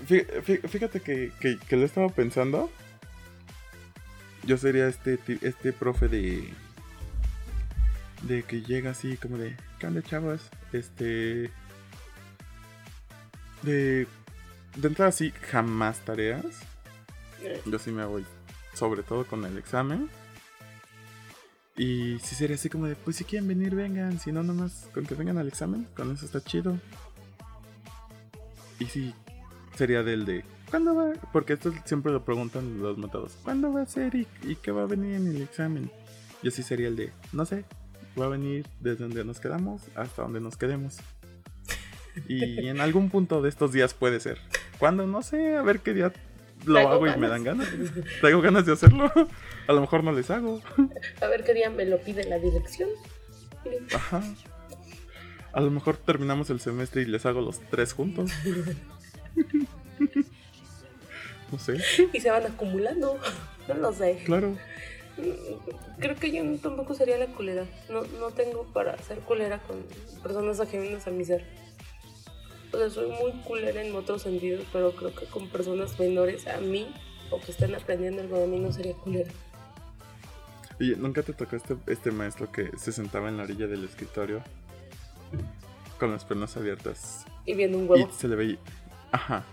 [0.09, 2.71] Fí- fí- Fíjate que, que, que lo he estado pensando.
[4.45, 6.51] Yo sería este, este profe de.
[8.23, 9.55] De que llega así como de.
[9.79, 10.41] ¿Qué onda, chavos?
[10.73, 11.51] Este.
[13.61, 14.07] De.
[14.75, 16.45] De entrada así, jamás tareas.
[17.65, 18.25] Yo sí me voy.
[18.73, 20.09] Sobre todo con el examen.
[21.77, 24.19] Y si sería así como de, pues si quieren venir, vengan.
[24.19, 26.77] Si no, nomás con que vengan al examen, con eso está chido.
[28.79, 29.13] Y si
[29.79, 31.13] sería del de, ¿cuándo va?
[31.31, 33.37] Porque esto siempre lo preguntan los matados.
[33.43, 35.89] ¿Cuándo va a ser y, y qué va a venir en el examen?
[36.43, 37.63] Yo sí sería el de, no sé,
[38.19, 40.97] va a venir desde donde nos quedamos hasta donde nos quedemos.
[42.27, 44.37] Y en algún punto de estos días puede ser.
[44.79, 46.11] Cuando no sé, a ver qué día
[46.65, 47.69] lo Traigo hago y me dan ganas.
[48.19, 49.09] Traigo ganas de hacerlo.
[49.65, 50.61] A lo mejor no les hago.
[51.21, 52.89] A ver qué día me lo pide la dirección.
[53.95, 54.21] Ajá.
[55.53, 58.29] A lo mejor terminamos el semestre y les hago los tres juntos.
[61.51, 61.79] No sé,
[62.13, 63.17] Y se van acumulando.
[63.67, 64.21] No lo sé.
[64.25, 64.55] claro.
[65.99, 67.65] Creo que yo tampoco sería la culera.
[67.89, 69.83] No, no tengo para ser culera con
[70.23, 71.45] personas ajenas a mi ser.
[72.71, 76.61] O sea, soy muy culera en otros sentidos, pero creo que con personas menores a
[76.61, 76.87] mí
[77.31, 79.29] o que están aprendiendo algo de mí no sería culera.
[80.79, 84.41] Oye, ¿nunca te tocó este, este maestro que se sentaba en la orilla del escritorio
[85.99, 88.11] con las piernas abiertas Y viendo un y huevo.
[88.17, 88.57] se le veía...
[89.11, 89.43] Ajá.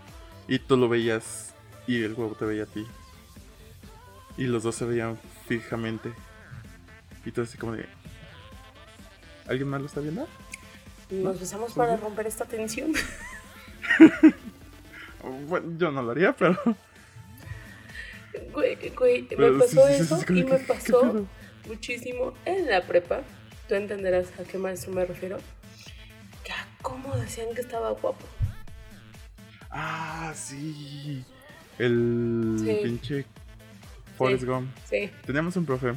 [0.49, 1.55] Y tú lo veías
[1.87, 2.87] y el huevo te veía a ti.
[4.37, 6.13] Y los dos se veían fijamente.
[7.25, 7.87] Y tú así como de...
[9.49, 10.27] ¿Alguien más lo está viendo?
[11.11, 12.93] Nos besamos para romper esta tensión.
[15.49, 16.57] Bueno, yo no lo haría, pero...
[18.53, 21.27] Güey, güey, pero me pasó sí, eso sí, y me ¿qué pasó
[21.67, 23.23] muchísimo en la prepa.
[23.69, 25.39] Tú entenderás a qué maestro me refiero.
[26.45, 28.25] Que a cómo decían que estaba guapo.
[29.79, 31.23] Ah, sí.
[31.79, 32.79] El Sí.
[32.83, 33.25] pinche
[34.17, 34.47] Forrest Sí.
[34.49, 34.71] Gump.
[34.89, 35.93] Sí, Teníamos un profe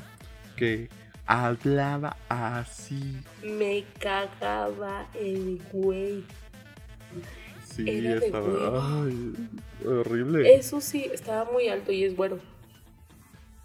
[0.57, 0.89] que
[1.25, 3.21] hablaba así.
[3.41, 6.25] me cagaba el güey.
[7.65, 9.33] Sí, Era estaba ay,
[9.85, 10.53] horrible.
[10.53, 12.39] Eso sí, estaba muy alto y es bueno.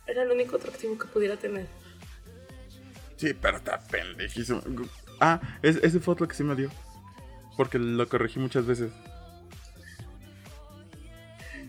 [0.07, 1.67] Era el único atractivo que pudiera tener.
[3.17, 4.61] Sí, pero está pendejísimo.
[5.21, 6.71] Ah, es, ese fue otro que sí me dio.
[7.57, 8.93] Porque lo corregí muchas veces.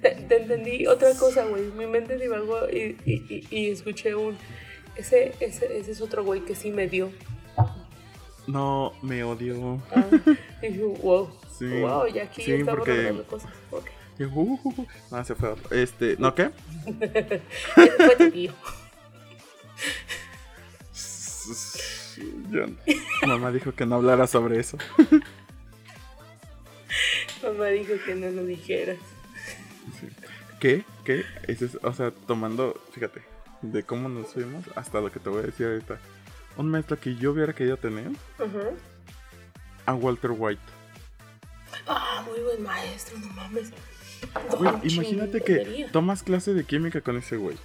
[0.06, 1.64] Te, te entendí otra cosa, güey.
[1.72, 4.38] Mi mente divagó y, y, y, y escuché un...
[4.96, 7.12] Ese, ese, ese es otro güey que sí me dio.
[8.46, 9.82] No, me odio.
[9.96, 10.06] Ah,
[11.02, 11.32] wow.
[11.58, 11.66] Sí.
[11.82, 13.52] Wow, y aquí Sí, estamos porque- hablando cosas.
[13.72, 13.86] Ok.
[14.20, 14.30] Y, uh,
[14.64, 14.88] uh, uh.
[15.10, 15.76] No, se fue otro.
[15.76, 16.52] Este, ¿no qué?
[17.74, 18.54] Fue tu tío.
[22.52, 22.66] Yo-
[23.28, 24.78] Mamá dijo que no hablara sobre eso.
[27.44, 28.98] Mamá dijo que no lo dijeras.
[30.60, 30.84] ¿Qué?
[31.04, 31.24] ¿Qué?
[31.48, 33.22] Ese es- o sea, tomando, fíjate,
[33.62, 36.00] de cómo nos fuimos hasta lo que te voy a decir ahorita.
[36.58, 38.10] Un maestro que yo hubiera querido tener
[39.86, 40.62] a Walter White.
[41.88, 43.72] Ah, muy buen maestro, no mames.
[44.58, 47.58] Güey, imagínate que tomas clase de química con ese güey.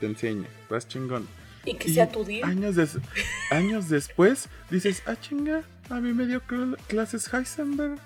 [0.00, 1.28] Te enseña, vas chingón.
[1.64, 2.44] Y que Y sea tu día.
[2.46, 2.98] Años, des-
[3.50, 7.98] años después dices, ah, chinga, a mí me dio cl- clases Heisenberg.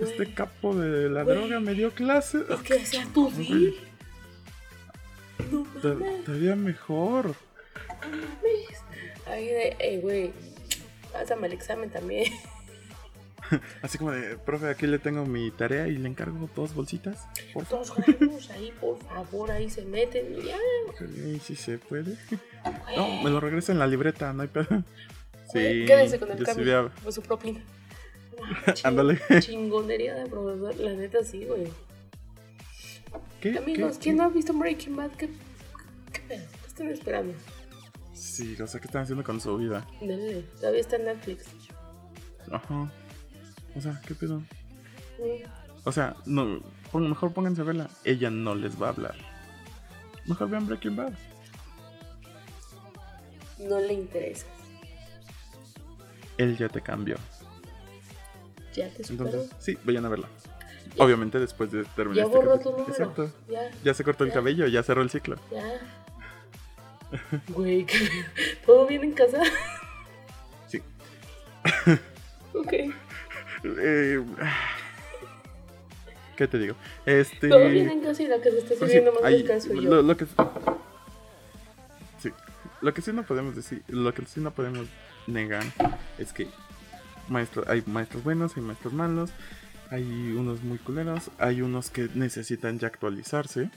[0.00, 2.42] Este capo de la droga me dio clases.
[2.50, 3.70] Y que sea tu día.
[5.50, 6.24] No Te- mames.
[6.24, 7.34] Todavía mejor.
[9.26, 10.32] Ay, de, eh, güey.
[11.12, 12.32] Pásame el examen también.
[13.82, 17.26] Así como de, profe, aquí le tengo mi tarea y le encargo dos bolsitas.
[17.52, 17.68] Por.
[17.68, 20.56] Dos gramos ahí, por favor, ahí se meten y ya.
[20.98, 22.16] Sí, sí se puede.
[22.30, 22.96] güey.
[22.96, 24.66] No, me lo regresa en la libreta, no hay pedo.
[25.52, 26.90] Sí, Quédense con el sí cambio.
[27.04, 27.60] Con su propina.
[28.84, 29.20] Ándale.
[29.40, 30.76] Chingonería de profesor.
[30.76, 31.68] La neta sí, güey.
[33.40, 33.58] ¿Qué?
[33.58, 34.04] Amigos, ¿Qué?
[34.04, 35.10] ¿quién no ha visto Breaking Bad?
[35.12, 35.28] ¿Qué,
[36.12, 36.44] qué pedo?
[36.62, 37.34] ¿Qué están esperando?
[38.12, 39.86] Sí, o sea, ¿qué están haciendo con su vida?
[40.00, 41.46] Dale, todavía está en Netflix.
[42.50, 42.90] Ajá.
[43.76, 44.42] O sea, ¿qué pedo?
[45.84, 46.60] O sea, no,
[46.92, 47.90] mejor pónganse a verla.
[48.04, 49.14] Ella no les va a hablar.
[50.26, 51.12] Mejor vean Breaking Bad.
[53.58, 54.46] No le interesa.
[56.38, 57.16] Él ya te cambió.
[58.74, 59.02] Ya te.
[59.10, 60.28] Entonces, sí, vayan a verla.
[60.98, 62.88] Obviamente después de terminar Ya este borró tu número.
[62.90, 63.32] Exacto.
[63.48, 65.36] Ya, Ya se cortó el cabello, ya cerró el ciclo.
[65.50, 65.80] ya.
[67.48, 68.08] Güey, ¿qué-
[68.66, 69.40] ¿todo bien en casa?
[70.68, 70.82] Sí.
[72.54, 72.72] ok.
[73.64, 74.22] Eh,
[76.36, 76.74] ¿Qué te digo?
[77.06, 77.48] Este.
[77.48, 79.72] Todo bien en casa y la que se está pues sí, sirviendo más ahí, descanso
[79.72, 80.02] lo, yo.
[80.02, 80.32] lo que sí,
[82.80, 84.88] lo que sí no podemos decir, lo que sí no podemos
[85.28, 85.62] negar
[86.18, 86.48] es que
[87.28, 89.30] maestros, hay maestros buenos, hay maestros malos,
[89.90, 90.02] hay
[90.36, 93.70] unos muy culeros, hay unos que necesitan ya actualizarse.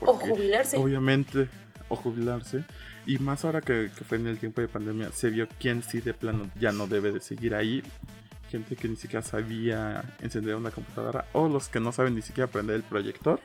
[0.00, 0.76] O jubilarse.
[0.76, 1.48] Obviamente,
[1.88, 2.64] o jubilarse.
[3.06, 6.00] Y más ahora que, que fue en el tiempo de pandemia, se vio quién sí
[6.00, 7.82] de plano ya no debe de seguir ahí.
[8.50, 11.26] Gente que ni siquiera sabía encender una computadora.
[11.32, 13.40] O los que no saben ni siquiera aprender el proyector.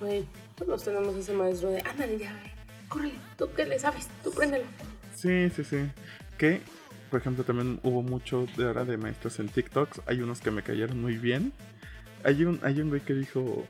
[0.00, 0.24] Güey,
[0.56, 2.34] todos tenemos ese maestro de, ándale ya.
[2.88, 4.64] Córrele, tú qué le sabes, tú préndelo.
[5.14, 5.90] Sí, sí, sí.
[6.36, 6.60] Que,
[7.10, 10.02] por ejemplo, también hubo mucho de ahora de maestros en TikToks.
[10.06, 11.52] Hay unos que me cayeron muy bien.
[12.24, 13.64] Hay un, hay un güey que dijo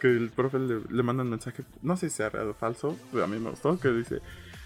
[0.00, 2.96] que el profe le, le manda un mensaje, no sé si sea real o falso,
[3.12, 4.20] pero a mí me gustó, que dice,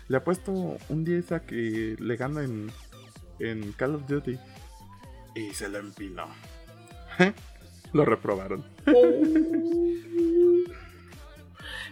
[0.09, 0.51] le ha puesto
[0.89, 2.71] un 10 a que le gana en,
[3.39, 4.39] en Call of Duty.
[5.37, 6.27] Y se lo empinó.
[7.93, 8.65] lo reprobaron.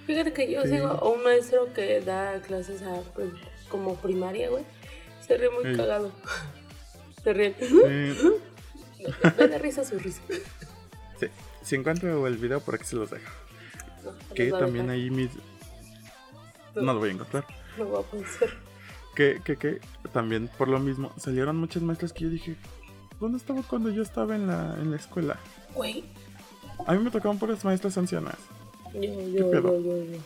[0.07, 0.71] Fíjate que yo Sí.
[0.71, 3.29] sigo a un maestro que da clases a, pues,
[3.69, 4.65] como primaria, güey.
[5.29, 6.11] Se ríe muy cagado.
[7.23, 7.55] Se ríe.
[9.39, 10.21] Me da risa su risa.
[11.21, 11.27] sí.
[11.63, 13.31] Si encuentro el video, por aquí se los dejo.
[14.05, 15.31] No, Que también ahí mis...
[16.75, 17.45] no lo voy a encontrar.
[17.77, 18.49] No va a pensar.
[19.15, 19.81] Que, que, que
[20.13, 22.57] también por lo mismo salieron muchas maestras que yo dije,
[23.21, 25.39] ¿dónde estaba cuando yo estaba en la, en la escuela?
[25.75, 26.05] Güey,
[26.87, 28.37] A mí me tocaban puras maestras ancianas.
[28.95, 29.79] yo, yo, pedo?
[29.81, 30.19] yo, yo, yo.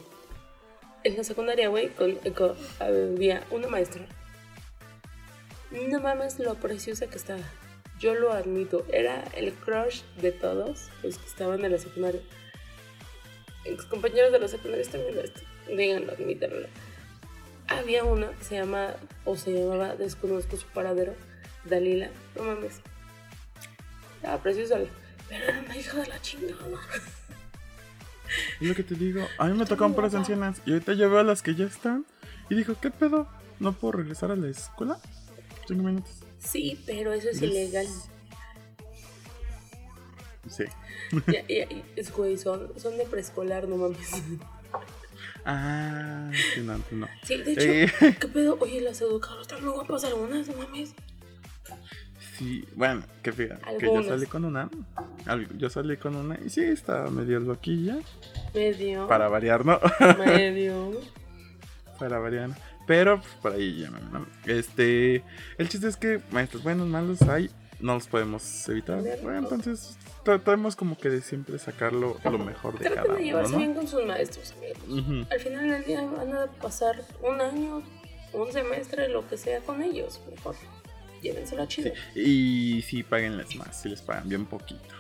[1.05, 4.07] En la secundaria, güey, con, con- había una maestra.
[5.73, 7.43] No mames lo preciosa que estaba.
[7.99, 8.85] Yo lo admito.
[8.93, 12.21] Era el crush de todos los que estaban en la secundaria.
[13.65, 15.41] Ex compañeros de la secundaria están viendo esto.
[15.69, 16.69] Díganlo, admítanlo.
[17.69, 18.95] Había una que se llama,
[19.25, 21.15] o se llamaba, desconozco su paradero,
[21.65, 22.11] Dalila.
[22.37, 22.81] No mames.
[24.17, 24.79] Estaba preciosa.
[25.29, 26.81] Pero era una hija de la chingada.
[28.61, 29.27] Es lo que te digo.
[29.39, 30.61] A mí me tocaban puras ancianas.
[30.67, 32.05] Y ahorita ya veo a las que ya están.
[32.51, 33.29] Y dijo, ¿qué pedo?
[33.61, 34.99] ¿No puedo regresar a la escuela?
[35.67, 36.11] Cinco minutos.
[36.39, 37.51] Sí, pero eso es Yes.
[37.51, 37.87] ilegal.
[40.49, 40.65] Sí.
[41.29, 44.11] Ya, ya, es, güey, son, son de preescolar, no mames.
[45.45, 47.09] Ah, sí, no, no.
[47.23, 47.61] Sí, de hecho,
[48.01, 48.17] Eh.
[48.21, 48.57] ¿qué pedo?
[48.61, 50.95] Oye, las educadoras están muy guapas algunas, no mames.
[52.39, 54.69] Sí, bueno, que fíjate, que yo salí con una.
[55.59, 57.99] Yo salí con una y sí, estaba medio loquilla.
[58.55, 59.07] Medio.
[59.07, 59.79] Para variar, ¿no?
[60.19, 60.93] Medio.
[61.99, 62.51] para variar.
[62.87, 64.27] Pero pues, por ahí ya, ¿no?
[64.47, 65.23] Este.
[65.59, 67.51] El chiste es que maestros buenos, malos hay.
[67.81, 69.03] No los podemos evitar.
[69.23, 73.25] Bueno, entonces tratamos como que de siempre sacarlo lo mejor de Traten cada de uno,
[73.25, 73.59] llevarse ¿no?
[73.59, 75.27] bien con sus maestros, amigos.
[75.31, 77.83] Al final del día van a pasar un año,
[78.33, 80.21] un semestre, lo que sea con ellos.
[80.31, 80.55] Mejor.
[81.23, 81.93] Llévenselo chido.
[82.15, 84.95] Sí, Y sí, paguenles más, si les pagan bien poquito.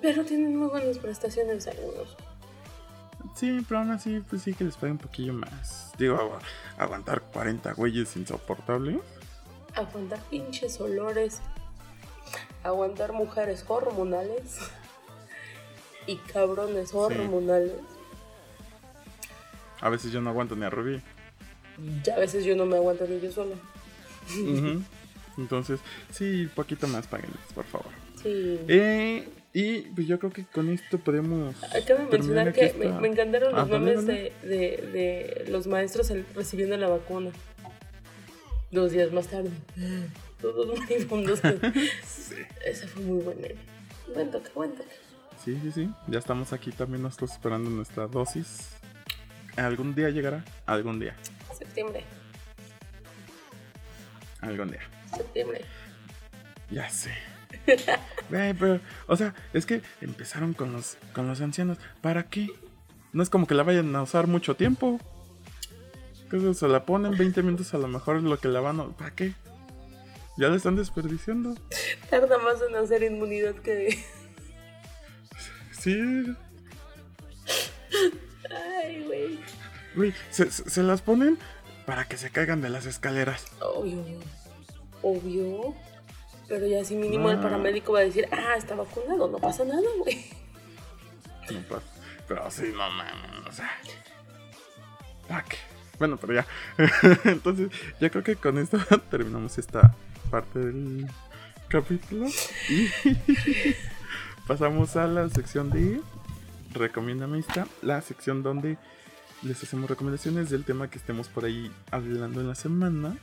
[0.00, 2.16] Pero tienen muy buenas prestaciones algunos.
[3.36, 5.92] Sí, pero aún así, pues sí que les paguen un poquillo más.
[5.98, 6.38] Digo, agu-
[6.78, 8.96] aguantar 40 güeyes insoportables.
[9.74, 11.40] Aguantar pinches olores.
[12.64, 14.58] Aguantar mujeres hormonales.
[16.06, 17.72] Y cabrones hormonales.
[19.80, 21.02] A veces yo no aguanto ni a Rubí.
[22.02, 23.54] Ya a veces yo no me aguanto ni yo sola.
[24.30, 24.82] Ujú.
[25.36, 25.80] Entonces,
[26.10, 27.90] sí, poquito más paguenles, por favor.
[28.22, 28.58] Sí.
[28.68, 29.28] Eh,
[29.58, 31.54] y pues yo creo que con esto podemos.
[31.64, 34.32] Acabo de mencionar que esta- me, me encantaron los Ah, memes dale.
[34.42, 34.58] de, de,
[34.92, 37.30] de los maestros recibiendo la vacuna.
[38.70, 39.50] Dos días más tarde.
[40.42, 41.40] Todos moribundos.
[42.64, 43.54] Ese fue muy buen meme.
[44.14, 44.90] Buen toque, buen toque.
[45.42, 45.90] Sí, sí, sí.
[46.08, 48.68] Ya estamos aquí también nosotros esperando nuestra dosis.
[49.56, 50.44] ¿Algún día llegará?
[50.66, 51.16] Algún día.
[51.56, 52.04] Septiembre,
[54.40, 54.80] Algún día.
[55.16, 55.62] septiembre.
[56.70, 57.10] Ya sé.
[58.28, 61.78] Güey, pero, o sea, es que empezaron con los, con los ancianos.
[62.00, 62.48] ¿Para qué?
[63.12, 65.00] No es como que la vayan a usar mucho tiempo.
[66.54, 68.88] Se la ponen 20 minutos a lo mejor es lo que la van a...
[68.88, 69.32] ¿Para qué?
[70.36, 71.54] Ya la están desperdiciando.
[72.10, 74.04] Tarda más en hacer inmunidad que.
[75.70, 76.34] Sí.
[78.50, 79.38] Ay, güey.
[79.94, 81.38] Güey, se las ponen
[81.86, 83.46] para que se caigan de las escaleras.
[83.60, 84.04] Obvio.
[85.00, 85.74] Obvio.
[86.48, 89.88] Pero ya si mínimo el paramédico va a decir, ah, está vacunado, no pasa nada,
[89.98, 90.24] güey.
[91.50, 91.86] No pasa.
[92.26, 93.70] Pero sí, no mames, o sea.
[95.98, 96.46] Bueno, pero ya.
[97.24, 97.70] Entonces,
[98.00, 98.78] yo creo que con esto
[99.10, 99.94] terminamos esta
[100.30, 101.06] parte del
[101.68, 102.26] capítulo.
[102.68, 102.88] Y
[104.46, 106.00] pasamos a la sección de
[106.74, 108.76] Recomiéndame esta, la sección donde
[109.42, 113.16] les hacemos recomendaciones del tema que estemos por ahí hablando en la semana.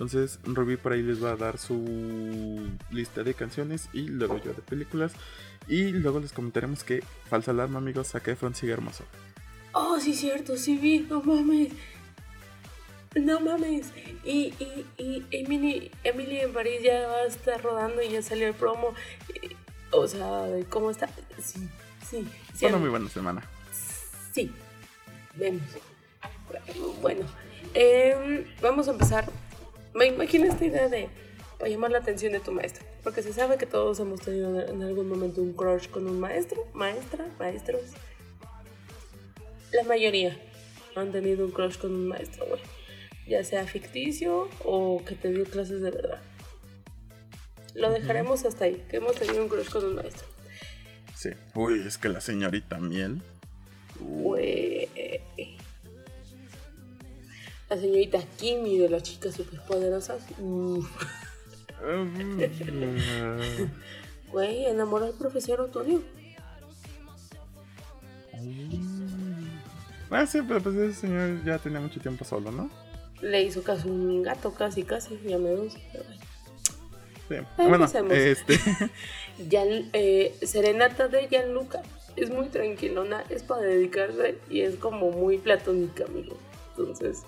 [0.00, 4.54] Entonces, Ruby por ahí les va a dar su lista de canciones y luego yo
[4.54, 5.12] de películas.
[5.68, 9.04] Y luego les comentaremos que Falsa Alarma, amigos, Zac Efron sigue hermoso.
[9.72, 11.74] Oh, sí, cierto, sí vi, no mames.
[13.14, 13.92] No mames.
[14.24, 18.48] Y, y, y Emily, Emily en París ya va a estar rodando y ya salió
[18.48, 18.94] el promo.
[19.90, 21.08] O sea, ¿cómo está?
[21.42, 21.68] Sí,
[22.08, 22.26] sí.
[22.54, 23.42] sí Fue una muy buena semana.
[24.32, 24.50] Sí,
[25.34, 25.60] vemos.
[27.02, 27.26] Bueno,
[27.74, 29.30] em, vamos a empezar.
[29.94, 31.08] Me imagino esta idea de
[31.58, 34.82] para llamar la atención de tu maestro, porque se sabe que todos hemos tenido en
[34.82, 37.82] algún momento un crush con un maestro, maestra, maestros.
[39.72, 40.38] La mayoría
[40.96, 42.60] han tenido un crush con un maestro, güey.
[43.28, 46.22] Ya sea ficticio o que te dio clases de verdad.
[47.74, 50.26] Lo dejaremos hasta ahí, que hemos tenido un crush con un maestro.
[51.14, 51.30] Sí.
[51.54, 53.20] Uy, es que la señorita Miel.
[54.00, 54.59] Güey.
[57.70, 60.22] La señorita Kimi de las chicas superpoderosas.
[64.30, 66.02] Güey, enamoró al profesor Otonio.
[70.10, 72.70] Ah, sí, pero pues ese señor ya tenía mucho tiempo solo, ¿no?
[73.22, 75.18] Le hizo caso a un gato, casi, casi.
[75.24, 75.74] Ya me dos.
[77.28, 77.36] Sí.
[77.56, 78.58] Bueno, este.
[79.92, 81.82] eh, Serenata de Gianluca
[82.16, 86.36] es muy tranquilona, es para dedicarse y es como muy platónica, amigo.
[86.76, 87.24] Entonces,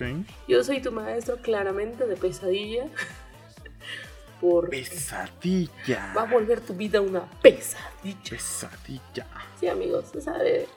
[0.00, 0.24] okay.
[0.46, 2.86] yo soy tu maestro claramente de pesadilla.
[4.40, 6.12] Por pesadilla.
[6.16, 8.30] Va a volver tu vida una pesadilla.
[8.30, 9.26] Pesadilla.
[9.58, 10.68] Sí, amigos, sabe.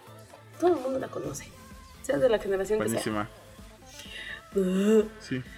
[0.59, 1.47] Todo el mundo la conoce.
[2.01, 3.29] Sea de la generación Buenísima.
[4.53, 5.05] que sea.
[5.19, 5.43] sí.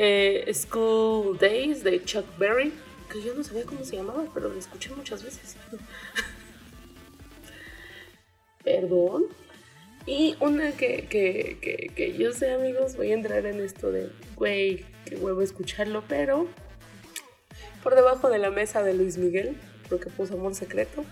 [0.00, 2.72] Eh, School Days de Chuck Berry,
[3.12, 5.56] que yo no sabía cómo se llamaba, pero lo escuché muchas veces.
[8.62, 9.24] Perdón.
[10.08, 14.10] Y una que, que, que, que, yo sé, amigos, voy a entrar en esto de,
[14.36, 16.46] güey, que huevo escucharlo, pero
[17.82, 19.54] por debajo de la mesa de Luis Miguel,
[19.90, 21.04] porque puso amor secreto.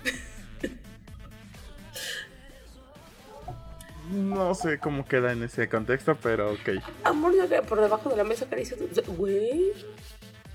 [4.11, 6.82] No sé cómo queda en ese contexto, pero ok.
[7.05, 7.34] Amor
[7.68, 8.78] por debajo de la mesa caricia.
[9.09, 9.72] Güey,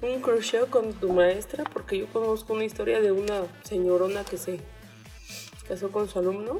[0.02, 4.62] un crochet con tu maestra, porque yo conozco una historia de una señorona que se
[5.68, 6.60] casó con su alumno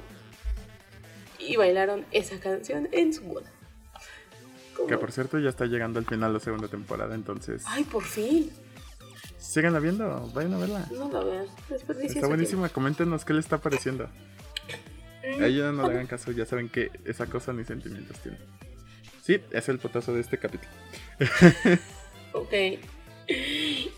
[1.52, 3.52] y bailaron esa canción en su boda.
[4.88, 7.64] Que por cierto ya está llegando al final la segunda temporada, entonces.
[7.68, 8.50] ¡Ay, por fin!
[9.38, 10.88] Síganla viendo, vayan a verla.
[10.92, 11.46] No la vean,
[12.04, 14.10] Está buenísima, coméntenos qué le está pareciendo.
[15.24, 18.38] A ella no le hagan caso, ya saben que esa cosa ni sentimientos tiene.
[19.22, 20.72] Sí, es el potazo de este capítulo.
[22.34, 22.54] ok.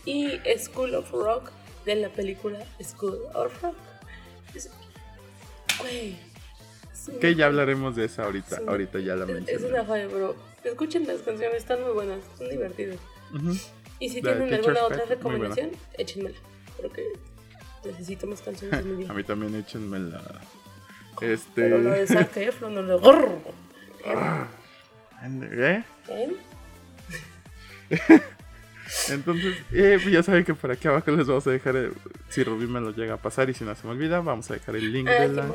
[0.04, 1.50] Y School of Rock
[1.86, 3.76] de la película School of Rock.
[5.80, 6.16] Güey.
[7.20, 8.60] Que ya hablaremos de esa ahorita.
[8.66, 9.52] ahorita ya la mencioné.
[9.52, 10.36] Es una falla, bro.
[10.62, 12.96] Escuchen las canciones, están muy buenas, son divertidas.
[13.98, 16.38] Y si tienen alguna otra recomendación, échenmela.
[16.80, 17.02] Porque
[17.84, 19.10] necesito más canciones de mi vida.
[19.12, 20.22] A mí también échenmela.
[21.20, 21.62] Este...
[21.62, 23.00] Pero lo de Zac Efron no lo...
[25.22, 25.82] ¿Eh?
[26.08, 26.32] ¿Eh?
[29.10, 31.92] Entonces, eh, ya saben que por aquí abajo les vamos a dejar, el,
[32.28, 34.54] si Rubí me lo llega a pasar y si no se me olvida, vamos a
[34.54, 35.46] dejar el link de la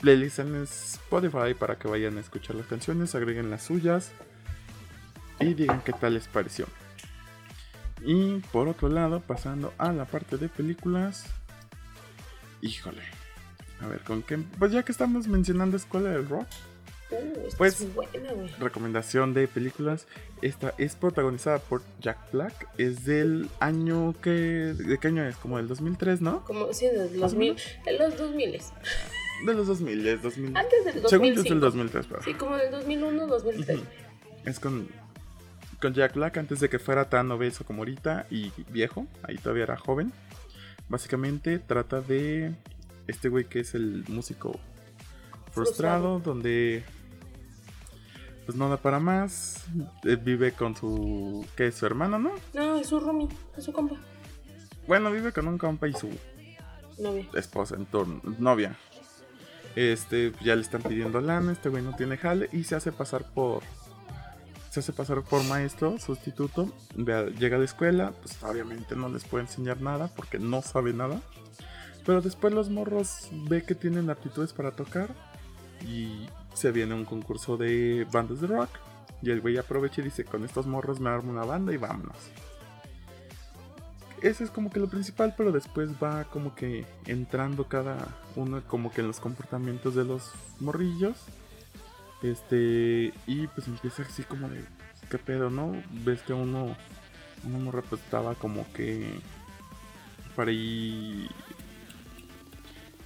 [0.00, 4.12] playlist en Spotify para que vayan a escuchar las canciones, agreguen las suyas
[5.40, 6.66] y digan qué tal les pareció.
[8.02, 11.24] Y por otro lado, pasando a la parte de películas,
[12.60, 13.02] híjole,
[13.80, 14.38] a ver, ¿con qué?
[14.58, 16.46] Pues ya que estamos mencionando Escuela del Rock.
[17.10, 20.06] Uh, pues, buena, recomendación de películas.
[20.42, 22.68] Esta es protagonizada por Jack Black.
[22.76, 24.30] Es del año que.
[24.30, 25.36] ¿De qué año es?
[25.36, 26.44] Como del 2003, ¿no?
[26.44, 27.56] Como, sí, de los 2000.
[27.86, 28.60] De los 2000.
[29.44, 30.56] De los 2000, es 2000.
[30.56, 31.08] Antes del 2000.
[31.08, 32.22] Según yo es del 2003, pero.
[32.22, 33.80] Sí, como del 2001, 2003.
[34.44, 34.88] Es con,
[35.80, 39.06] con Jack Black antes de que fuera tan obeso como ahorita y viejo.
[39.22, 40.12] Ahí todavía era joven.
[40.88, 42.54] Básicamente trata de
[43.06, 44.58] este güey que es el músico
[45.52, 46.84] frustrado, donde
[48.46, 49.66] pues no da para más.
[50.04, 51.46] Eh, vive con su.
[51.54, 52.32] ¿Qué es su hermano, no?
[52.54, 53.96] No, es su roomie, es su compa.
[54.86, 56.08] Bueno, vive con un compa y su
[56.98, 57.26] novia.
[57.34, 58.74] Esposa, en torno, novia.
[59.76, 63.24] Este, ya le están pidiendo lana, este güey no tiene jale y se hace pasar
[63.32, 63.62] por.
[64.70, 66.72] Se hace pasar por maestro, sustituto.
[66.96, 71.20] Llega a la escuela, pues obviamente no les puede enseñar nada porque no sabe nada.
[72.04, 75.14] Pero después los morros ve que tienen aptitudes para tocar
[75.86, 78.70] y se viene un concurso de bandas de rock.
[79.22, 82.16] Y el güey aprovecha y dice, con estos morros me armo una banda y vámonos.
[84.22, 87.96] Ese es como que lo principal, pero después va como que entrando cada
[88.36, 91.16] uno como que en los comportamientos de los morrillos.
[92.22, 94.64] Este, y pues empieza así como de,
[95.10, 95.72] ¿qué pedo, no?
[96.04, 96.76] Ves que uno,
[97.44, 99.08] uno morro pues estaba como que
[100.34, 101.28] para ir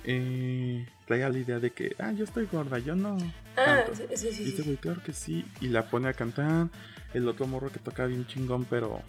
[0.05, 3.17] eh, traía la idea de que, ah, yo estoy gorda, yo no.
[3.57, 4.43] Ah, sí, sí, sí.
[4.45, 5.45] Y este güey, claro que sí.
[5.61, 6.69] Y la pone a cantar.
[7.15, 9.01] El otro morro que toca bien chingón, pero.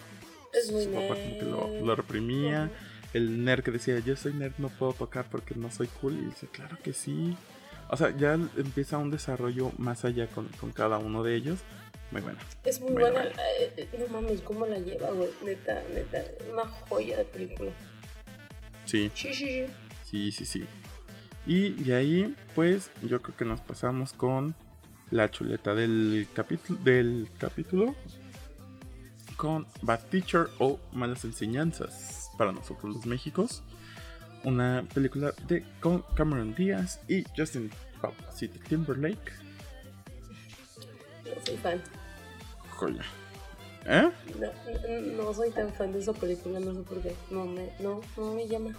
[0.53, 2.71] Es muy su papá como que lo, lo reprimía.
[3.13, 6.13] El nerd que decía, yo soy nerd, no puedo tocar porque no soy cool.
[6.13, 7.35] Y dice, claro que sí.
[7.89, 11.59] O sea, ya empieza un desarrollo más allá con, con cada uno de ellos.
[12.11, 12.39] Muy buena.
[12.63, 13.23] Es muy, buena.
[13.25, 15.29] Eh, eh, no mames, cómo la lleva, güey.
[15.43, 16.23] Neta, neta.
[16.51, 17.71] Una joya de película.
[18.85, 19.11] Sí.
[19.13, 19.65] Sí, sí, sí.
[20.03, 20.65] Sí, sí, sí.
[21.45, 24.55] Y de ahí, pues, yo creo que nos pasamos con
[25.11, 27.95] la chuleta del capítulo, del capítulo
[29.43, 33.61] con Bad Teacher o Malas Enseñanzas para nosotros los Méxicos.
[34.45, 37.69] Una película de con Cameron Díaz y Justin
[38.01, 39.33] Papacito Timberlake.
[41.25, 41.81] No soy fan.
[42.69, 43.03] Joya.
[43.85, 44.09] ¿Eh?
[44.39, 47.13] No, no, soy tan fan de esa película, no sé por qué.
[47.29, 48.69] No me, no, no me llama.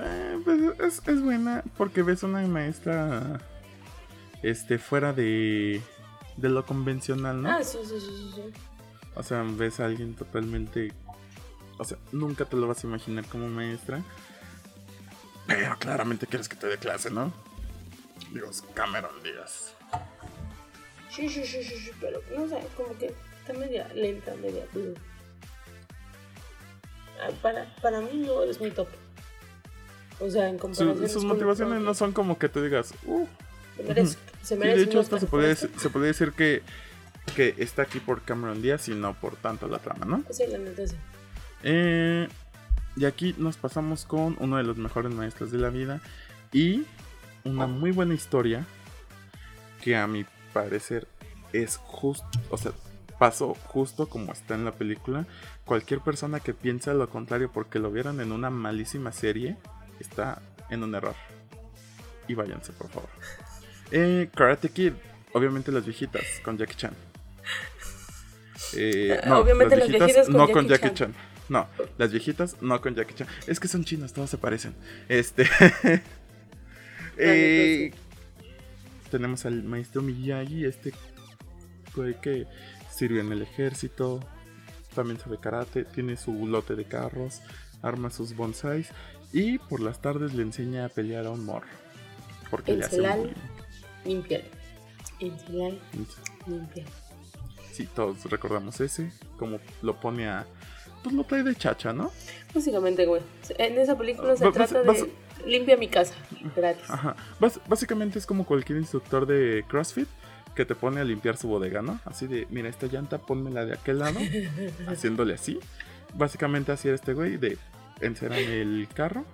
[0.00, 3.40] Eh, pues es, buena porque ves una maestra
[4.44, 5.82] este fuera de,
[6.36, 7.50] de lo convencional, ¿no?
[7.50, 8.42] Ah, sí, sí, sí, sí.
[9.14, 10.92] O sea, ves a alguien totalmente.
[11.78, 14.02] O sea, nunca te lo vas a imaginar como maestra.
[15.46, 17.32] Pero claramente quieres que te dé clase, ¿no?
[18.32, 19.74] Dios, Cameron Díaz.
[21.10, 23.06] Sí, sí, sí, sí, sí, pero no sé, como que
[23.40, 24.64] está media lenta, media.
[27.42, 28.88] Para, para mí no es muy top.
[30.20, 31.08] O sea, en Su- comparación.
[31.08, 33.26] sus motivaciones no son como que te digas, uh.
[33.80, 36.62] Se merece, se de hecho, hasta se podría, se podría decir que,
[37.34, 40.24] que está aquí por Cameron Díaz y no por tanto la trama, ¿no?
[40.30, 40.96] Sí, la neta sí.
[41.62, 42.28] Eh,
[42.96, 46.00] y aquí nos pasamos con uno de los mejores maestros de la vida
[46.52, 46.84] y
[47.44, 48.66] una muy buena historia
[49.82, 51.06] que a mi parecer
[51.52, 52.72] es justo, o sea,
[53.18, 55.26] pasó justo como está en la película.
[55.64, 59.56] Cualquier persona que piensa lo contrario porque lo vieron en una malísima serie
[60.00, 61.14] está en un error.
[62.28, 63.10] Y váyanse, por favor.
[63.90, 64.92] Eh, Karate Kid,
[65.32, 66.94] obviamente las viejitas con Jackie Chan.
[68.76, 70.94] Eh, no, Obviamente las viejitas con no Jackie con Jackie Chan.
[70.94, 71.14] Chan.
[71.48, 71.66] No,
[71.98, 73.26] las viejitas no con Jackie Chan.
[73.46, 74.74] Es que son chinos, todos se parecen.
[75.08, 75.48] Este.
[77.16, 77.92] eh,
[79.10, 80.92] tenemos al maestro Miyagi, este
[82.22, 82.46] que
[82.90, 84.20] sirve en el ejército.
[84.94, 87.40] También sabe karate, tiene su lote de carros,
[87.82, 88.88] arma sus bonsais.
[89.32, 91.66] Y por las tardes le enseña a pelear a un morro.
[92.50, 93.18] Porque El le hace celal.
[93.20, 93.34] bullying.
[94.04, 94.42] Limpiar.
[95.20, 96.86] Limpiar.
[97.72, 99.12] Sí, todos recordamos ese.
[99.38, 100.46] Como lo pone a.
[101.02, 102.10] Pues lo trae de chacha, ¿no?
[102.54, 103.22] Básicamente, güey.
[103.58, 105.10] En esa película se Vas- vas- trata de
[105.46, 106.12] limpia mi casa,
[106.54, 106.84] gratis.
[106.90, 107.16] Ajá.
[107.66, 110.08] Básicamente es como cualquier instructor de CrossFit
[110.54, 111.98] que te pone a limpiar su bodega, ¿no?
[112.04, 114.18] Así de, mira, esta llanta, pónmela de aquel lado,
[114.88, 115.58] haciéndole así.
[116.12, 117.56] Básicamente así era este güey de,
[118.02, 119.24] encérame el carro,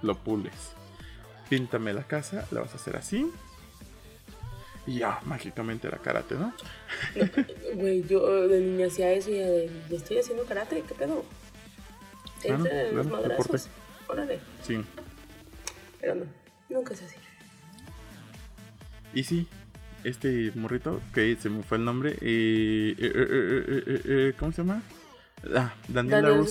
[0.00, 0.72] lo pules.
[1.48, 3.30] Píntame la casa, la vas a hacer así.
[4.86, 6.52] Y ya, mágicamente era karate, ¿no?
[7.74, 11.24] Güey, yo de niña hacía eso y ya de, "Le estoy haciendo karate, ¿qué pedo?
[12.42, 13.28] Claro, los claro, deporte.
[13.28, 13.68] madrazos.
[14.08, 14.40] Órale.
[14.62, 14.82] Sí.
[16.00, 16.24] Pero no,
[16.68, 17.16] nunca es así.
[19.14, 19.46] Y sí,
[20.04, 24.32] este morrito, que se me fue el nombre, eh, eh, eh, eh, eh, eh, eh,
[24.38, 24.82] ¿cómo se llama?
[25.54, 26.46] Ah, Daniel Daniel.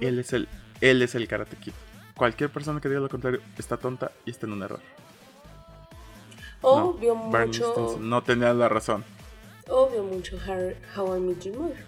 [0.00, 0.48] Él es el,
[0.80, 1.72] él es el Karate Kid.
[2.16, 4.80] Cualquier persona que diga lo contrario está tonta y está en un error.
[6.68, 9.04] O No, vio Barney mucho, Stinson no tenía la razón.
[9.68, 10.36] o vio mucho
[10.96, 11.84] How, I Met Your Mother.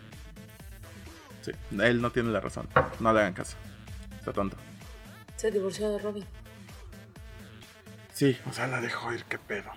[1.42, 1.50] Sí,
[1.82, 2.68] él no tiene la razón.
[3.00, 3.56] No le hagan caso.
[4.18, 4.56] Está tonto.
[5.36, 6.24] Se divorció de Robin.
[8.12, 9.70] Sí, o sea, la dejó ir, qué pedo.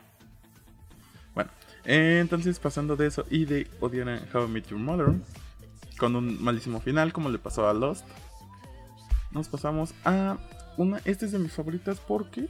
[1.33, 1.49] Bueno,
[1.85, 5.13] eh, entonces pasando de eso y de odiar a How I Met Your Mother,
[5.97, 8.05] con un malísimo final, como le pasó a Lost,
[9.31, 10.37] nos pasamos a
[10.77, 10.99] una.
[11.05, 12.49] Esta es de mis favoritas porque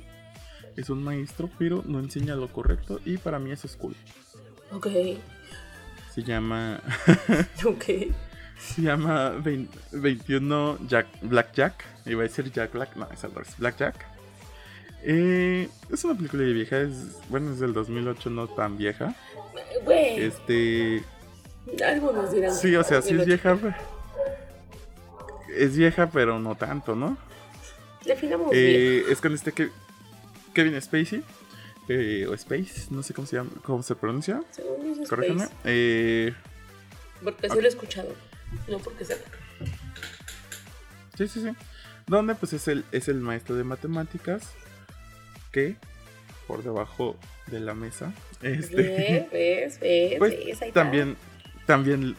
[0.77, 3.95] es un maestro, pero no enseña lo correcto y para mí eso es cool.
[4.71, 4.87] Ok,
[6.13, 6.81] Se llama.
[7.65, 7.83] ok.
[8.57, 11.85] Se llama 20 21 Jack, Black Jack.
[12.05, 12.95] Iba a decir Jack Black.
[12.95, 13.55] No, es al revés.
[13.57, 14.05] Black Jack.
[15.03, 16.79] Eh, es una película de vieja.
[16.79, 19.15] Es, bueno, es del 2008, no tan vieja.
[19.83, 21.03] Güey, Este.
[21.85, 22.53] algunos dirán.
[22.53, 23.25] Sí, o sea, sí es 2008.
[23.59, 23.77] vieja.
[25.57, 27.17] Es vieja, pero no tanto, ¿no?
[28.05, 28.49] Definamos.
[28.53, 29.69] Eh, es con este que,
[30.53, 31.23] Kevin Spacey.
[31.87, 34.41] eh, o Space, no sé cómo se llama, cómo se pronuncia.
[34.51, 35.01] Según.
[35.03, 35.49] Space.
[35.65, 36.33] Eh,
[37.23, 38.13] Porque sí lo he escuchado.
[38.67, 39.17] No porque sea.
[41.17, 41.49] Sí, sí, sí.
[42.07, 44.43] Donde pues es el, es el maestro de matemáticas
[45.51, 45.75] que
[46.47, 49.31] por debajo de la mesa este, ¿Ves?
[49.31, 49.79] ¿Ves?
[49.79, 50.15] ¿Ves?
[50.19, 50.61] pues, ¿Ves?
[50.61, 50.81] Ahí está.
[50.83, 51.15] también,
[51.65, 52.15] también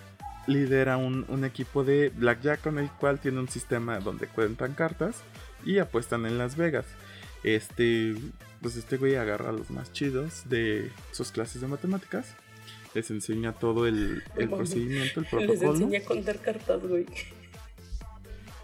[0.46, 5.16] lidera un, un equipo de Blackjack con el cual tiene un sistema donde cuentan cartas
[5.64, 6.86] y apuestan en Las Vegas.
[7.42, 8.14] Este,
[8.60, 12.26] pues este güey agarra a los más chidos de sus clases de matemáticas.
[12.94, 15.72] Les enseña todo el, el procedimiento, el Les protocolo.
[15.72, 17.06] enseña a contar cartas, güey.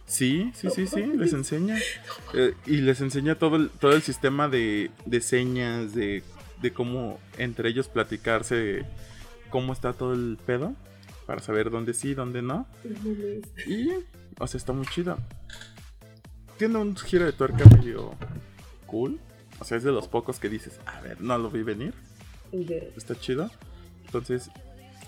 [0.06, 1.76] Sí, sí, sí, sí, les enseña.
[2.34, 6.22] Eh, y les enseña todo el, todo el sistema de, de señas, de,
[6.60, 8.84] de cómo entre ellos platicarse,
[9.48, 10.74] cómo está todo el pedo,
[11.26, 12.66] para saber dónde sí, dónde no.
[13.66, 13.88] Y,
[14.38, 15.16] o sea, está muy chido.
[16.58, 18.10] Tiene un giro de tuerca medio
[18.88, 19.20] cool.
[19.60, 21.94] O sea, es de los pocos que dices, a ver, no lo vi venir.
[22.96, 23.50] Está chido.
[24.06, 24.50] Entonces,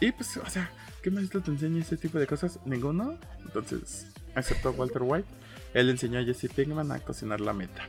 [0.00, 0.70] y pues, o sea,
[1.02, 2.58] ¿qué maestro te enseña ese tipo de cosas?
[2.64, 3.18] Ninguno.
[3.44, 4.06] Entonces,
[4.36, 5.28] excepto Walter White,
[5.74, 7.88] él enseñó a Jesse Pinkman a cocinar la meta.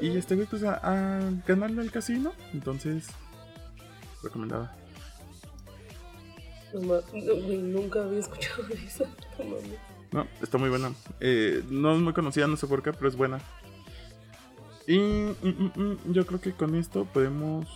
[0.00, 2.32] Y este güey, pues, a, a ganarle al casino.
[2.52, 3.08] Entonces,
[4.22, 4.76] recomendada.
[6.72, 9.06] No nunca había escuchado eso.
[10.12, 10.92] No, está muy buena.
[11.20, 13.40] Eh, no es muy conocida, no sé por qué, pero es buena.
[14.86, 17.66] Y mm, mm, mm, yo creo que con esto podemos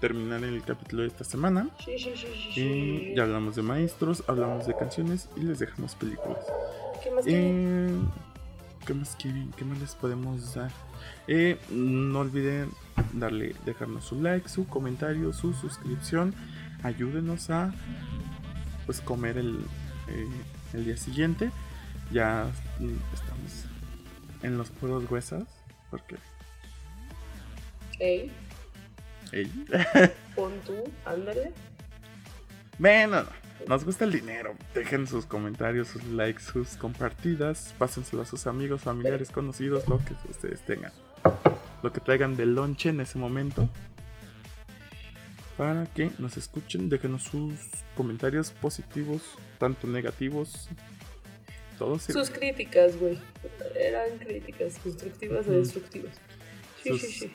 [0.00, 1.68] terminar el capítulo de esta semana.
[1.84, 5.94] Sí, sí, sí, sí, Y ya hablamos de maestros, hablamos de canciones y les dejamos
[5.94, 6.44] películas.
[7.02, 7.54] ¿Qué más quieren?
[7.54, 9.52] Eh, ¿Qué más quieren?
[9.56, 10.72] ¿Qué más les podemos dar?
[11.28, 12.70] Eh, no olviden
[13.12, 16.34] darle, dejarnos su like, su comentario, su suscripción.
[16.82, 17.72] Ayúdenos a
[18.86, 19.58] pues comer el,
[20.08, 20.26] eh,
[20.72, 21.50] el día siguiente.
[22.12, 22.50] Ya
[23.14, 23.66] estamos
[24.42, 25.44] en los puros huesos.
[25.92, 26.16] Porque
[27.98, 28.32] Ey,
[29.30, 29.46] ey,
[30.34, 31.52] pon tú, ándale.
[32.78, 33.24] bueno,
[33.68, 34.54] nos gusta el dinero.
[34.74, 37.74] Dejen sus comentarios, sus likes, sus compartidas.
[37.78, 40.92] Pásenselo a sus amigos, familiares, conocidos, lo que ustedes tengan.
[41.82, 43.68] Lo que traigan de lonche en ese momento.
[45.58, 47.52] Para que nos escuchen, déjenos sus
[47.94, 49.20] comentarios positivos,
[49.58, 50.70] tanto negativos.
[51.98, 53.18] Sus críticas, güey.
[53.78, 56.14] Eran críticas constructivas o destructivas.
[56.82, 57.32] Sí, Sus- sí, sí.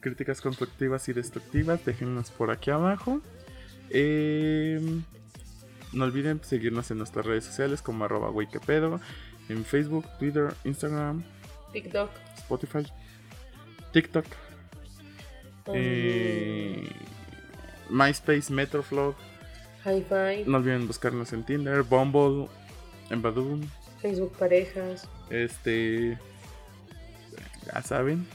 [0.00, 3.20] críticas constructivas y destructivas, déjenlas por aquí abajo.
[3.90, 4.80] Eh,
[5.92, 9.00] no olviden seguirnos en nuestras redes sociales como arroba weyquepedo,
[9.48, 11.22] en Facebook, Twitter, Instagram,
[11.72, 12.10] TikTok.
[12.38, 12.86] Spotify,
[13.92, 14.24] TikTok,
[15.66, 16.88] um, eh,
[17.90, 19.14] MySpace, Metroflog.
[19.84, 20.44] Hi-Fi.
[20.46, 22.48] No olviden buscarnos en Tinder, Bumble,
[23.10, 23.58] en Badoo,
[24.00, 25.08] Facebook Parejas.
[25.30, 26.18] este,
[27.66, 28.26] ya saben.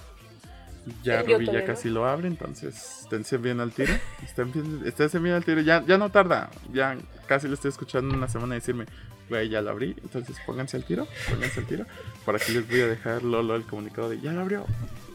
[1.02, 1.66] Ya Ruby ya no.
[1.66, 3.92] casi lo abre, entonces esténse bien al tiro.
[4.24, 5.62] Estén bien, esténse bien al tiro.
[5.62, 6.52] Ya, ya no tarda.
[6.72, 6.96] Ya
[7.28, 8.86] casi lo estoy escuchando una semana decirme,
[9.28, 9.96] güey, ya lo abrí.
[10.04, 11.86] Entonces pónganse al tiro, pónganse al tiro.
[12.24, 14.64] Por aquí les voy a dejar Lolo el comunicado de ya lo abrió.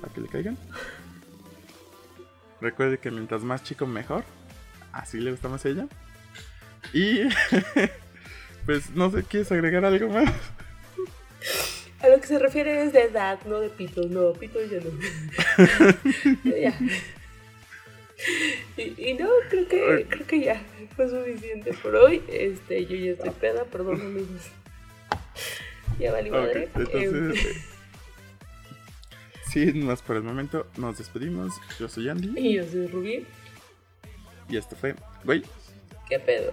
[0.01, 0.59] Para que le caigan.
[2.61, 4.25] Recuerde que mientras más chico, mejor.
[4.93, 5.87] Así le gusta más a ella.
[6.93, 7.21] Y
[8.71, 10.33] pues no sé, ¿quieres agregar algo más?
[11.99, 14.07] A lo que se refiere es de edad, no de pitos.
[14.07, 14.91] No, pitos ya no.
[16.57, 16.79] ya.
[18.77, 20.63] Y, y no, creo que, creo que ya
[20.95, 22.23] fue suficiente por hoy.
[22.29, 24.43] Este, yo ya estoy peda, perdón amigos.
[25.99, 26.69] Ya vale madre.
[26.73, 27.63] entonces, eh,
[29.51, 31.55] sin más por el momento, nos despedimos.
[31.77, 33.27] Yo soy Andy y yo soy Rubí.
[34.49, 34.95] y esto fue,
[35.25, 35.43] güey,
[36.09, 36.53] ¿Qué pedo?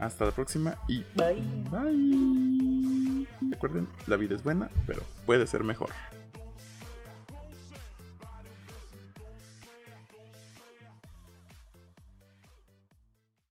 [0.00, 1.42] Hasta la próxima y Bye.
[1.70, 3.26] bye.
[3.50, 5.90] Recuerden, la vida es buena, pero puede ser mejor.